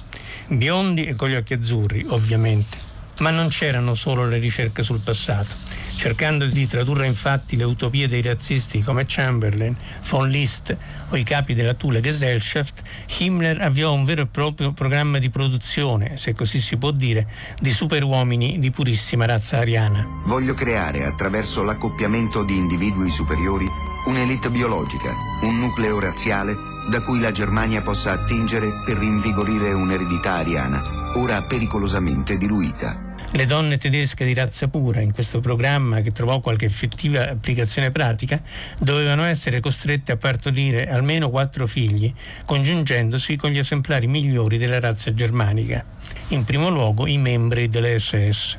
Biondi 0.47 1.05
e 1.05 1.15
con 1.15 1.29
gli 1.29 1.35
occhi 1.35 1.53
azzurri, 1.53 2.05
ovviamente. 2.09 2.77
Ma 3.19 3.31
non 3.31 3.47
c'erano 3.49 3.95
solo 3.95 4.27
le 4.27 4.37
ricerche 4.37 4.83
sul 4.83 4.99
passato. 4.99 5.55
Cercando 5.97 6.45
di 6.45 6.67
tradurre 6.67 7.07
infatti 7.07 7.55
le 7.55 7.63
utopie 7.63 8.07
dei 8.07 8.21
razzisti 8.21 8.83
come 8.83 9.05
Chamberlain, 9.07 9.75
von 10.07 10.29
Liszt 10.29 10.77
o 11.09 11.17
i 11.17 11.23
capi 11.23 11.55
della 11.55 11.73
Thule 11.73 12.01
Gesellschaft, 12.01 12.83
Himmler 13.17 13.59
avviò 13.61 13.91
un 13.91 14.05
vero 14.05 14.21
e 14.21 14.27
proprio 14.27 14.73
programma 14.73 15.17
di 15.17 15.31
produzione, 15.31 16.17
se 16.17 16.35
così 16.35 16.61
si 16.61 16.77
può 16.77 16.91
dire, 16.91 17.27
di 17.59 17.71
superuomini 17.71 18.59
di 18.59 18.69
purissima 18.69 19.25
razza 19.25 19.57
ariana. 19.57 20.05
Voglio 20.25 20.53
creare, 20.53 21.03
attraverso 21.03 21.63
l'accoppiamento 21.63 22.43
di 22.43 22.55
individui 22.55 23.09
superiori, 23.09 23.65
un'elite 24.05 24.51
biologica, 24.51 25.11
un 25.41 25.57
nucleo 25.57 25.99
razziale 25.99 26.55
da 26.91 27.01
cui 27.01 27.19
la 27.19 27.31
Germania 27.31 27.81
possa 27.81 28.11
attingere 28.11 28.71
per 28.85 28.97
rinvigorire 28.97 29.73
un'eredità 29.73 30.35
ariana, 30.35 30.83
ora 31.15 31.41
pericolosamente 31.41 32.37
diluita. 32.37 33.06
Le 33.31 33.45
donne 33.45 33.77
tedesche 33.77 34.23
di 34.23 34.33
razza 34.33 34.69
pura 34.69 35.01
in 35.01 35.11
questo 35.11 35.41
programma, 35.41 35.99
che 35.99 36.13
trovò 36.13 36.39
qualche 36.39 36.65
effettiva 36.65 37.29
applicazione 37.29 37.91
pratica, 37.91 38.41
dovevano 38.79 39.25
essere 39.25 39.59
costrette 39.59 40.13
a 40.13 40.17
partorire 40.17 40.87
almeno 40.89 41.29
quattro 41.29 41.67
figli, 41.67 42.11
congiungendosi 42.45 43.35
con 43.35 43.51
gli 43.51 43.57
esemplari 43.57 44.07
migliori 44.07 44.57
della 44.57 44.79
razza 44.79 45.13
germanica, 45.13 45.85
in 46.29 46.45
primo 46.45 46.69
luogo 46.69 47.05
i 47.05 47.17
membri 47.17 47.67
delle 47.67 47.99
SS. 47.99 48.57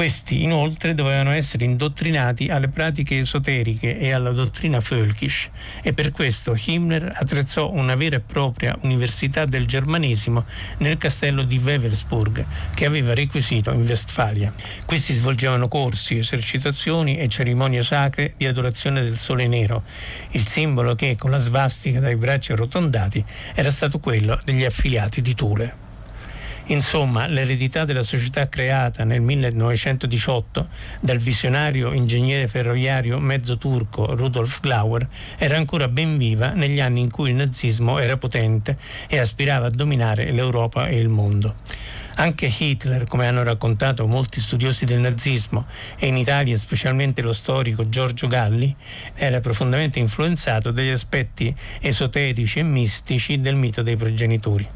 Questi 0.00 0.42
inoltre 0.42 0.94
dovevano 0.94 1.30
essere 1.30 1.66
indottrinati 1.66 2.48
alle 2.48 2.68
pratiche 2.68 3.18
esoteriche 3.18 3.98
e 3.98 4.12
alla 4.12 4.30
dottrina 4.30 4.78
Völkisch 4.78 5.50
e 5.82 5.92
per 5.92 6.10
questo 6.10 6.58
Himmler 6.58 7.12
attrezzò 7.14 7.70
una 7.70 7.94
vera 7.96 8.16
e 8.16 8.20
propria 8.20 8.74
università 8.80 9.44
del 9.44 9.66
germanesimo 9.66 10.46
nel 10.78 10.96
castello 10.96 11.42
di 11.42 11.58
Wewelsburg 11.58 12.46
che 12.72 12.86
aveva 12.86 13.12
requisito 13.12 13.72
in 13.72 13.82
Westfalia. 13.82 14.50
Qui 14.86 14.98
si 14.98 15.12
svolgevano 15.12 15.68
corsi, 15.68 16.16
esercitazioni 16.16 17.18
e 17.18 17.28
cerimonie 17.28 17.82
sacre 17.82 18.32
di 18.38 18.46
adorazione 18.46 19.02
del 19.02 19.18
sole 19.18 19.46
nero, 19.48 19.82
il 20.30 20.46
simbolo 20.46 20.94
che 20.94 21.14
con 21.18 21.30
la 21.30 21.36
svastica 21.36 22.00
dai 22.00 22.16
bracci 22.16 22.52
arrotondati 22.52 23.22
era 23.54 23.70
stato 23.70 23.98
quello 23.98 24.40
degli 24.44 24.64
affiliati 24.64 25.20
di 25.20 25.34
Thule. 25.34 25.79
Insomma, 26.70 27.26
l'eredità 27.26 27.84
della 27.84 28.04
società 28.04 28.48
creata 28.48 29.02
nel 29.02 29.20
1918 29.20 30.68
dal 31.00 31.18
visionario 31.18 31.92
ingegnere 31.92 32.46
ferroviario 32.46 33.18
mezzo 33.18 33.58
turco 33.58 34.14
Rudolf 34.14 34.60
Glauer 34.60 35.08
era 35.36 35.56
ancora 35.56 35.88
ben 35.88 36.16
viva 36.16 36.50
negli 36.50 36.78
anni 36.78 37.00
in 37.00 37.10
cui 37.10 37.30
il 37.30 37.34
nazismo 37.34 37.98
era 37.98 38.16
potente 38.18 38.78
e 39.08 39.18
aspirava 39.18 39.66
a 39.66 39.70
dominare 39.70 40.30
l'Europa 40.30 40.86
e 40.86 40.98
il 40.98 41.08
mondo. 41.08 41.56
Anche 42.14 42.52
Hitler, 42.56 43.04
come 43.04 43.26
hanno 43.26 43.42
raccontato 43.42 44.06
molti 44.06 44.40
studiosi 44.40 44.84
del 44.84 45.00
nazismo, 45.00 45.66
e 45.98 46.06
in 46.06 46.16
Italia 46.16 46.56
specialmente 46.56 47.22
lo 47.22 47.32
storico 47.32 47.88
Giorgio 47.88 48.26
Galli, 48.28 48.74
era 49.14 49.40
profondamente 49.40 49.98
influenzato 49.98 50.70
dagli 50.70 50.90
aspetti 50.90 51.52
esoterici 51.80 52.60
e 52.60 52.62
mistici 52.62 53.40
del 53.40 53.56
mito 53.56 53.82
dei 53.82 53.96
progenitori 53.96 54.68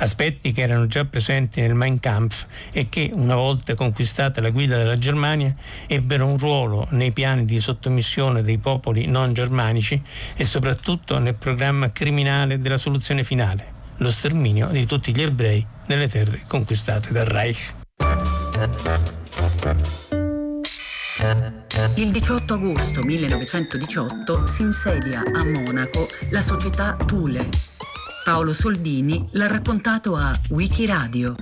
aspetti 0.00 0.52
che 0.52 0.62
erano 0.62 0.86
già 0.86 1.04
presenti 1.30 1.60
nel 1.60 1.74
Mein 1.74 2.00
Kampf 2.00 2.46
e 2.72 2.88
che, 2.88 3.10
una 3.14 3.36
volta 3.36 3.74
conquistata 3.74 4.40
la 4.40 4.50
guida 4.50 4.76
della 4.76 4.98
Germania, 4.98 5.54
ebbero 5.86 6.26
un 6.26 6.36
ruolo 6.36 6.88
nei 6.90 7.12
piani 7.12 7.44
di 7.44 7.60
sottomissione 7.60 8.42
dei 8.42 8.58
popoli 8.58 9.06
non 9.06 9.32
germanici 9.32 10.02
e 10.34 10.44
soprattutto 10.44 11.18
nel 11.18 11.34
programma 11.34 11.92
criminale 11.92 12.58
della 12.58 12.78
soluzione 12.78 13.22
finale, 13.22 13.72
lo 13.98 14.10
sterminio 14.10 14.66
di 14.68 14.86
tutti 14.86 15.14
gli 15.14 15.22
ebrei 15.22 15.64
nelle 15.86 16.08
terre 16.08 16.42
conquistate 16.48 17.12
dal 17.12 17.26
Reich. 17.26 17.74
Il 21.94 22.10
18 22.10 22.54
agosto 22.54 23.02
1918 23.02 24.46
si 24.46 24.62
insedia 24.62 25.22
a 25.32 25.44
Monaco 25.44 26.08
la 26.30 26.40
società 26.40 26.96
Thule 27.06 27.70
Paolo 28.24 28.52
Soldini 28.52 29.26
l'ha 29.32 29.46
raccontato 29.46 30.16
a 30.16 30.38
Wikiradio 30.50 31.34